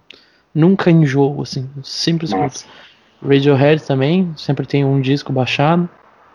[0.55, 1.68] nunca enjoo, assim.
[1.76, 2.64] eu Sempre escuto.
[3.22, 5.88] Radiohead também, sempre tem um disco baixado.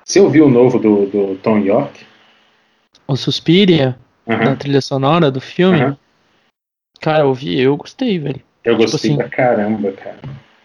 [0.05, 2.05] Você ouviu o novo do, do Tom York?
[3.07, 5.95] O Suspiria, da trilha sonora do filme.
[7.01, 8.41] Cara, eu ouvi, eu gostei, velho.
[8.63, 10.17] Eu Tipo gostei assim, pra caramba, cara.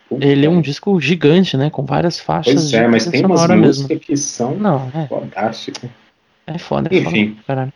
[0.08, 0.24] Puta.
[0.26, 1.70] Ele é um disco gigante, né?
[1.70, 3.82] Com várias faixas Pois é, mas tem umas sonora mesmo.
[3.84, 5.90] músicas que são Não, é, fantásticas.
[6.46, 7.28] é foda, é Enfim.
[7.30, 7.42] foda.
[7.46, 7.72] Caralho.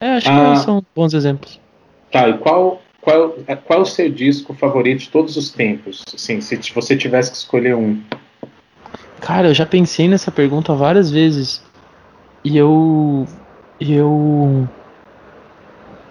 [0.00, 0.52] É, acho Ah.
[0.52, 1.60] que são bons exemplos.
[2.10, 6.02] Tá, e qual, qual, qual é o seu disco favorito de todos os tempos?
[6.14, 8.00] Assim, se você tivesse que escolher um.
[9.20, 11.62] Cara, eu já pensei nessa pergunta várias vezes.
[12.44, 13.26] E eu.
[13.80, 14.68] Eu.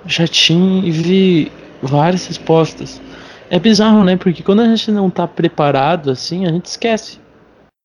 [0.05, 3.01] Já tive várias respostas.
[3.49, 4.17] É bizarro, né?
[4.17, 7.19] Porque quando a gente não tá preparado assim, a gente esquece.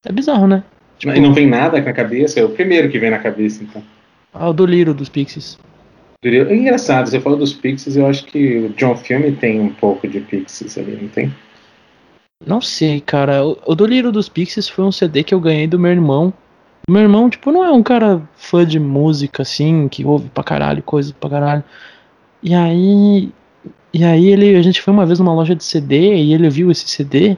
[0.05, 0.63] É bizarro, né?
[0.99, 2.41] Tipo, E não vem nada na cabeça?
[2.41, 3.83] É o primeiro que vem na cabeça, então.
[4.33, 5.59] ah, o do Liro dos Pixies.
[6.29, 10.09] É engraçado, você falou dos Pixies, eu acho que o John Filme tem um pouco
[10.09, 11.33] de Pixies ali, não tem?
[12.45, 13.45] Não sei, cara.
[13.45, 16.33] O, o do Liro dos Pixies foi um CD que eu ganhei do meu irmão.
[16.89, 20.83] Meu irmão, tipo, não é um cara fã de música, assim, que ouve pra caralho,
[20.83, 21.65] coisa pra caralho.
[22.43, 23.31] E aí.
[23.93, 26.71] E aí ele, a gente foi uma vez numa loja de CD e ele viu
[26.71, 27.31] esse CD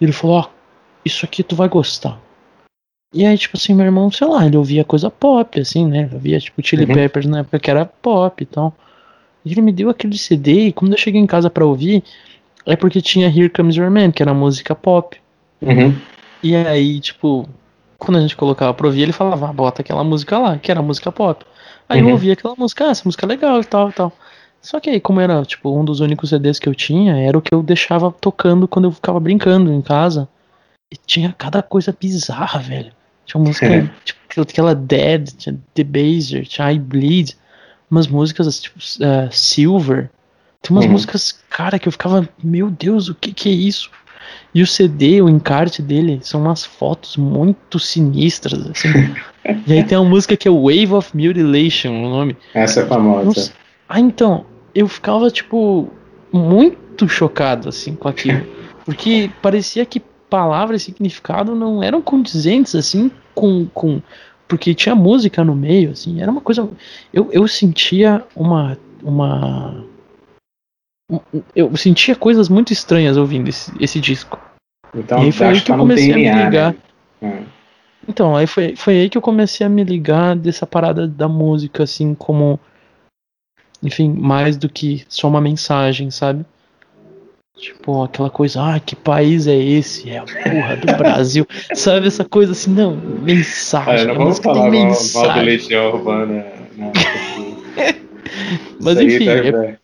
[0.00, 0.48] e ele falou, ó,
[1.04, 2.20] isso aqui tu vai gostar.
[3.14, 6.02] E aí, tipo assim, meu irmão, sei lá, ele ouvia coisa pop, assim, né?
[6.02, 6.92] Ele ouvia, tipo, Chili Uhum.
[6.94, 8.74] Peppers na época que era pop e tal.
[9.44, 12.02] E ele me deu aquele CD e quando eu cheguei em casa pra ouvir,
[12.66, 15.16] é porque tinha Here Comes Your Man, que era música pop.
[15.62, 15.94] Uhum.
[16.42, 17.48] E aí, tipo,
[17.98, 20.82] quando a gente colocava pra ouvir, ele falava, ah, bota aquela música lá, que era
[20.82, 21.44] música pop.
[21.88, 22.12] Aí eu Uhum.
[22.12, 24.12] ouvia aquela música, ah, essa música é legal e tal e tal.
[24.60, 27.42] Só que aí, como era, tipo, um dos únicos CDs que eu tinha, era o
[27.42, 30.26] que eu deixava tocando quando eu ficava brincando em casa.
[30.92, 32.92] E tinha cada coisa bizarra, velho.
[33.26, 33.90] Tinha música, é.
[34.04, 37.36] tipo, aquela Dead, tinha The Baser, tinha I Bleed,
[37.90, 40.10] umas músicas tipo uh, Silver.
[40.60, 40.92] Tem umas uhum.
[40.92, 43.90] músicas, cara, que eu ficava, meu Deus, o que que é isso?
[44.54, 48.88] E o CD, o encarte dele, são umas fotos muito sinistras, assim.
[49.66, 52.36] e aí tem uma música que é Wave of Mutilation, o nome.
[52.54, 53.52] Essa é famosa.
[53.88, 55.90] Ah, então, eu ficava, tipo,
[56.32, 58.46] muito chocado, assim, com aquilo.
[58.84, 64.00] Porque parecia que palavra e significado não eram condizentes, assim, com, com.
[64.46, 66.68] Porque tinha música no meio, assim, era uma coisa.
[67.12, 68.78] Eu, eu sentia uma.
[69.02, 69.84] uma
[71.54, 74.38] eu sentia coisas muito estranhas ouvindo esse, esse disco.
[74.94, 76.74] Então, e aí foi aí que eu comecei a me ligar.
[77.20, 77.46] Né?
[78.08, 81.82] Então, aí foi, foi aí que eu comecei a me ligar dessa parada da música,
[81.82, 82.58] assim, como.
[83.82, 86.44] Enfim, mais do que só uma mensagem, sabe?
[87.56, 90.10] Tipo, aquela coisa, ah, que país é esse?
[90.10, 91.46] É a porra do Brasil.
[91.74, 94.04] Sabe essa coisa assim, não, mensagem.
[94.04, 96.44] É, não vamos falar mal, mal do Legião Urbana.
[96.76, 96.92] Não,
[98.80, 99.24] Mas enfim.
[99.24, 99.78] Deve, é...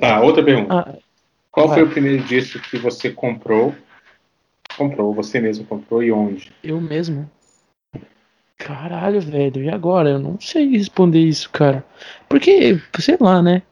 [0.00, 0.74] Tá, outra pergunta.
[0.74, 0.94] Ah,
[1.50, 1.78] Qual vai.
[1.78, 3.74] foi o primeiro disco que você comprou?
[4.76, 6.52] Comprou, você mesmo comprou e onde?
[6.62, 7.30] Eu mesmo.
[8.56, 10.10] Caralho, velho, e agora?
[10.10, 11.84] Eu não sei responder isso, cara.
[12.28, 13.62] Porque, sei lá, né?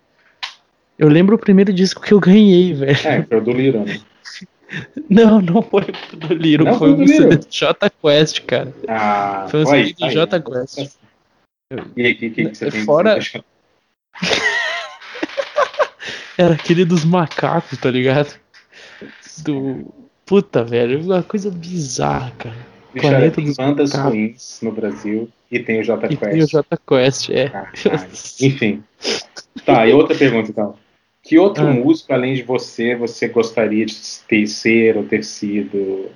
[1.02, 2.92] Eu lembro o primeiro disco que eu ganhei, velho.
[2.92, 4.00] É, foi o do Liro, né?
[5.10, 8.72] Não, não foi o do Liro, não, foi, o CD do J Quest, cara.
[8.88, 10.96] Ah, foi o CD do J Quest.
[11.94, 13.18] E aí, o que, que, você tem Fora...
[16.38, 18.34] Era aquele dos macacos, tá ligado?
[19.44, 19.92] Do.
[20.24, 22.56] Puta, velho, uma coisa bizarra, cara.
[22.98, 24.12] Planeta tem dos bandas macacos.
[24.12, 26.22] ruins no Brasil e tem o J Quest.
[26.22, 27.50] E tem o J Quest, é.
[27.52, 27.70] Ah,
[28.40, 28.82] Enfim.
[29.66, 30.80] Tá, e outra pergunta então.
[31.22, 31.72] Que outro ah.
[31.72, 33.94] músico, além de você, você gostaria de
[34.26, 36.10] ter, ser ou ter sido?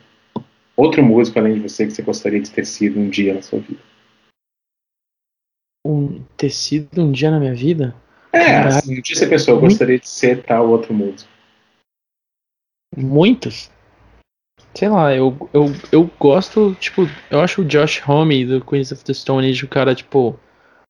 [0.76, 3.60] Outro músico, além de você, que você gostaria de ter sido um dia na sua
[3.60, 3.80] vida?
[5.86, 7.94] Um, ter sido um dia na minha vida?
[8.32, 11.30] É, assim, um dia você pensou, eu gostaria de ser tal outro músico.
[12.96, 13.70] Muitos?
[14.74, 19.04] Sei lá, eu, eu, eu gosto, tipo, eu acho o Josh Homme do Queens of
[19.04, 20.38] the Stone Age o cara, tipo,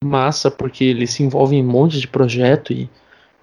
[0.03, 2.89] massa, porque ele se envolve em um monte de projeto e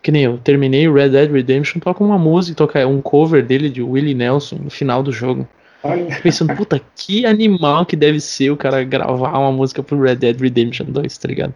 [0.05, 3.71] que nem eu terminei o Red Dead Redemption, toca uma música, toca um cover dele
[3.71, 5.49] de Willie Nelson no final do jogo.
[5.83, 6.21] Olha.
[6.21, 10.39] Pensando, puta, que animal que deve ser o cara gravar uma música pro Red Dead
[10.39, 11.55] Redemption 2, tá ligado?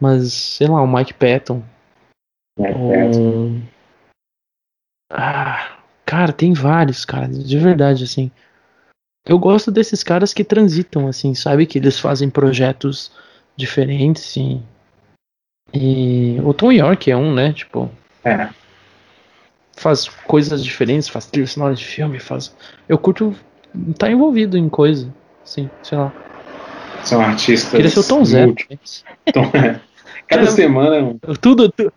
[0.00, 1.62] Mas, sei lá, o Mike Patton.
[2.58, 3.60] Mike Patton.
[5.12, 8.30] Ah, cara, tem vários, cara, de verdade, assim.
[9.26, 11.66] Eu gosto desses caras que transitam, assim, sabe?
[11.66, 13.12] Que eles fazem projetos
[13.54, 14.62] diferentes, sim.
[15.72, 17.52] E o Tom York é um, né?
[17.52, 17.90] Tipo.
[18.24, 18.48] É.
[19.76, 22.54] Faz coisas diferentes, faz trilha sonora de filme, faz.
[22.88, 23.34] Eu curto
[23.90, 25.12] estar tá envolvido em coisa.
[25.44, 26.12] Sim, sei lá.
[27.04, 27.70] São artistas.
[27.70, 28.46] Queria ser o Tom Zé.
[29.32, 29.80] Tom, é.
[30.26, 31.16] Cada é, semana.
[31.40, 31.92] Tudo, tudo.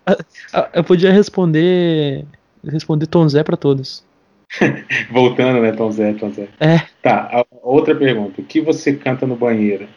[0.73, 2.25] Eu podia responder.
[2.63, 4.05] Responder Tom Zé pra todos.
[5.11, 6.47] Voltando, né, Tom Zé, Tom Zé.
[6.59, 6.81] É.
[7.01, 8.41] Tá, outra pergunta.
[8.41, 9.87] O que você canta no banheiro?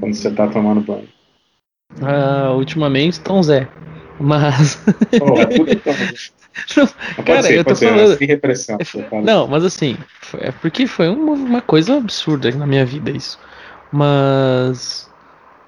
[0.00, 1.08] Quando você tá tomando banho?
[2.00, 3.68] Uh, ultimamente, Tom Zé.
[4.18, 4.82] Mas.
[5.12, 5.94] É tudo Tom
[6.76, 8.16] Não, cara, ser, eu tô ser, falando.
[8.18, 9.94] Repressão, é, não, mas assim,
[10.38, 13.38] é porque foi uma, uma coisa absurda na minha vida isso.
[13.92, 15.10] Mas.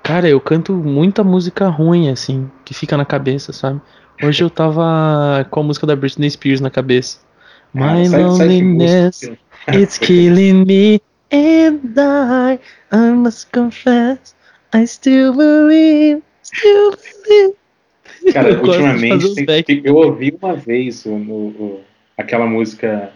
[0.03, 3.81] Cara, eu canto muita música ruim, assim, que fica na cabeça, sabe?
[4.23, 7.19] Hoje eu tava com a música da Britney Spears na cabeça.
[7.77, 9.31] Ah, My loneliness,
[9.75, 11.01] it's killing me.
[11.31, 12.59] And I,
[12.91, 14.35] I must confess,
[14.73, 17.55] I still believe, still believe.
[18.33, 21.81] Cara, eu ultimamente tem, eu ouvi uma vez no, no,
[22.17, 23.13] aquela música.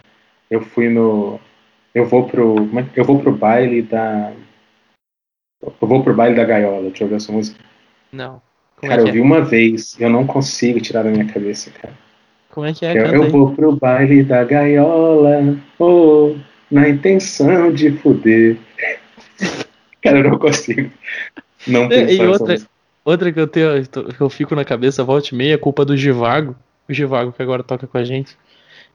[0.49, 1.39] Eu fui no.
[1.93, 2.55] Eu vou pro.
[2.77, 4.33] É eu vou pro baile da.
[5.61, 6.89] Eu vou pro baile da gaiola.
[6.89, 7.59] Deixa eu ver essa música.
[8.11, 8.41] Não.
[8.77, 9.21] Como cara, é eu vi é?
[9.21, 9.99] uma vez.
[9.99, 11.93] Eu não consigo tirar da minha cabeça, cara.
[12.49, 12.97] Como é que é?
[12.97, 15.57] Eu, eu vou pro baile da gaiola.
[15.79, 16.35] Oh
[16.73, 18.57] na intenção de foder.
[20.01, 20.91] Cara, eu não consigo.
[21.67, 22.55] Não e, e outra,
[23.03, 25.95] outra que eu tenho, que eu fico na cabeça, volta e meia, é culpa do
[25.95, 26.55] Givago.
[26.87, 28.37] O Givago que agora toca com a gente.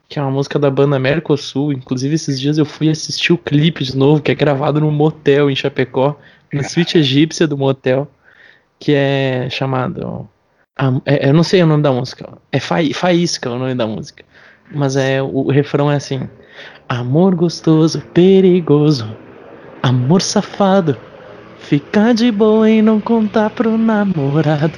[0.07, 1.71] Que é uma música da banda Mercosul.
[1.71, 5.49] Inclusive, esses dias eu fui assistir o clipe de novo, que é gravado num motel
[5.49, 6.17] em Chapecó,
[6.51, 8.09] na suíte egípcia do motel,
[8.79, 10.27] que é chamado.
[11.05, 12.37] é, eu não sei o nome da música.
[12.51, 14.23] É Fa, Faísca o nome da música.
[14.71, 16.27] Mas é o, o refrão é assim.
[16.87, 19.15] Amor gostoso, perigoso,
[19.81, 20.97] amor safado,
[21.69, 24.73] ficar de boa e não contar pro namorado.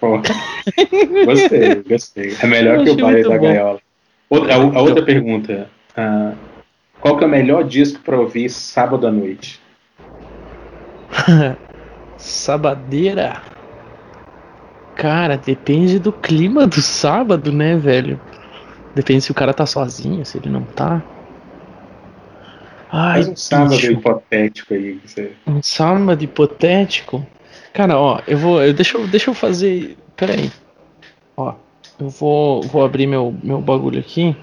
[1.26, 2.36] gostei, gostei.
[2.42, 3.42] É melhor que o baile da bom.
[3.42, 3.78] gaiola.
[4.30, 5.68] Outra, a, a, outra pergunta.
[5.90, 6.34] Uh,
[6.98, 9.60] Qual que é o melhor disco pra ouvir sábado à noite?
[12.16, 13.42] Sabadeira.
[14.96, 18.18] Cara, depende do clima do sábado, né, velho?
[18.94, 21.02] Depende se o cara tá sozinho, se ele não tá.
[22.96, 23.90] Ai, Faz um sábado bicho.
[23.92, 25.00] hipotético aí.
[25.04, 25.32] Você...
[25.46, 27.26] Um sábado hipotético?
[27.72, 28.62] Cara, ó, eu vou.
[28.62, 29.96] Eu, deixa, eu, deixa eu fazer.
[30.16, 30.52] Pera aí.
[31.36, 31.54] Ó,
[31.98, 34.36] eu vou, vou abrir meu, meu bagulho aqui.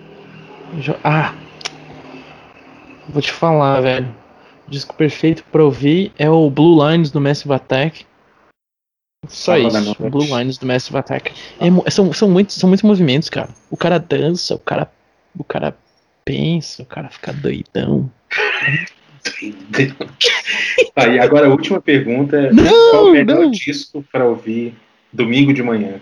[0.79, 1.33] Já- ah!
[3.07, 4.13] Vou te falar, velho.
[4.67, 8.05] O disco perfeito pra ouvir é o Blue Lines do Massive Attack.
[9.27, 10.09] Só Sábado isso.
[10.09, 11.31] Blue Lines do Massive Attack.
[11.59, 13.49] É são, são, muitos, são muitos movimentos, cara.
[13.69, 14.91] O cara dança, o cara.
[15.37, 15.73] O cara
[16.25, 18.11] pensa, o cara fica doidão.
[20.95, 23.51] Tá, e agora a última pergunta é: Não, qual o melhor não.
[23.51, 24.73] disco pra ouvir
[25.11, 25.99] domingo de manhã?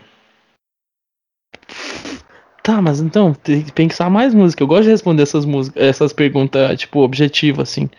[2.63, 4.61] Tá, mas então, tem que pensar mais música.
[4.61, 7.89] Eu gosto de responder essas músicas, essas perguntas, tipo, objetivas, assim.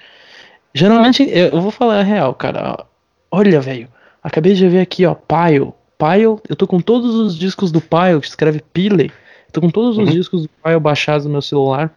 [0.73, 2.87] Geralmente, eu eu vou falar a real, cara.
[3.31, 3.89] Olha, velho,
[4.23, 5.73] acabei de ver aqui, ó, Pile.
[5.99, 9.13] Pile, eu tô com todos os discos do Pile, que escreve Pile.
[9.53, 10.15] Tô com todos os Uhum.
[10.15, 11.93] discos do Pile baixados no meu celular.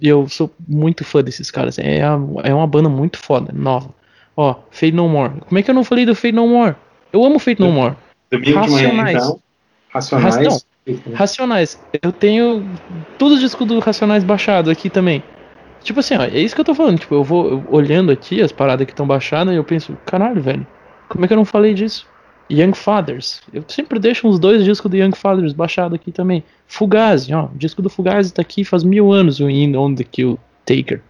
[0.00, 1.78] E eu sou muito fã desses caras.
[1.78, 3.90] É, é uma banda muito foda, nova.
[4.36, 5.40] Ó, Fade No More.
[5.40, 6.74] Como é que eu não falei do Fade No More?
[7.12, 7.94] Eu amo Fade No More.
[8.30, 9.16] De manhã, Racionais.
[9.16, 9.40] então.
[9.88, 10.66] Racionais.
[11.14, 11.80] Racionais.
[12.02, 12.68] Eu tenho
[13.18, 15.22] todos os discos do Racionais baixados aqui também.
[15.82, 16.98] Tipo assim, ó, é isso que eu tô falando.
[16.98, 20.66] Tipo, eu vou olhando aqui as paradas que estão baixadas e eu penso, caralho, velho,
[21.08, 22.06] como é que eu não falei disso?
[22.50, 23.40] Young Fathers.
[23.52, 26.44] Eu sempre deixo uns dois discos do Young Fathers baixados aqui também.
[26.66, 27.46] Fugazi, ó.
[27.46, 31.00] O disco do Fugazi tá aqui faz mil anos, o In On The Kill Taker.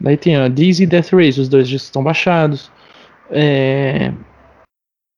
[0.00, 2.70] Daí tem a Dizzy e Death Race, os dois discos estão baixados.
[3.30, 4.12] É...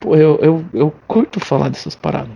[0.01, 2.30] Pô, eu, eu, eu curto falar dessas paradas.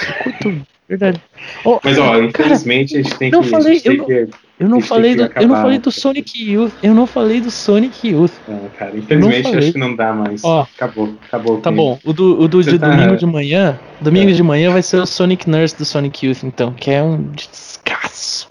[0.00, 1.20] Eu curto, verdade.
[1.64, 3.42] Ó, Mas, ó, cara, infelizmente a gente tem que.
[3.44, 4.28] falei, tem que-
[4.62, 8.08] eu não falei do, eu não falei do Sonic Youth, eu não falei do Sonic
[8.08, 8.32] Youth.
[8.48, 10.42] Não, cara, infelizmente acho que não dá mais.
[10.44, 10.62] Ó.
[10.74, 11.60] acabou, acabou.
[11.60, 14.32] Tá bom, o do, o do de tá- domingo de manhã, domingo É.
[14.34, 18.48] de manhã vai ser o Sonic Nurse do Sonic Youth, então, que é um descasso.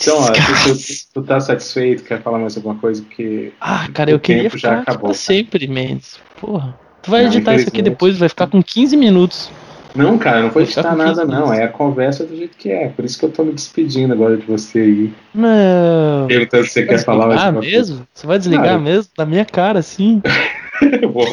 [0.00, 1.06] Então, ó, Descasso.
[1.14, 2.02] tu, tu, tá satisfeito?
[2.04, 3.02] Quer falar mais alguma coisa?
[3.02, 3.52] Porque.
[3.60, 6.18] Ah, cara, eu queria tempo já ficar acabou, pra sempre, Mendes.
[6.40, 6.76] Porra.
[7.02, 9.50] Tu vai Não, editar isso aqui depois, vai ficar com 15 minutos.
[9.94, 11.52] Não, cara, eu não vou ficar editar nada, 15 não.
[11.52, 12.88] É a conversa do jeito que é.
[12.88, 15.12] Por isso que eu tô me despedindo agora de você aí.
[15.34, 16.26] Não.
[16.26, 17.92] Perguntando se você Vai quer falar mais desligar alguma coisa.
[17.92, 18.06] mesmo?
[18.14, 18.80] Você vai desligar Claro.
[18.82, 19.10] mesmo?
[19.18, 19.80] Na minha cara,
[21.12, 21.26] vou.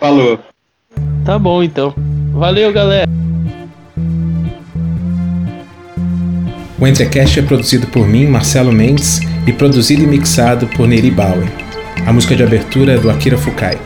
[0.00, 0.38] Falou.
[1.24, 1.94] Tá bom, então.
[2.32, 3.06] Valeu, galera.
[6.80, 11.46] O Entrecast é produzido por mim, Marcelo Mendes, e produzido e mixado por Neri Bauer.
[12.06, 13.76] A música de abertura é do Akira Fukai.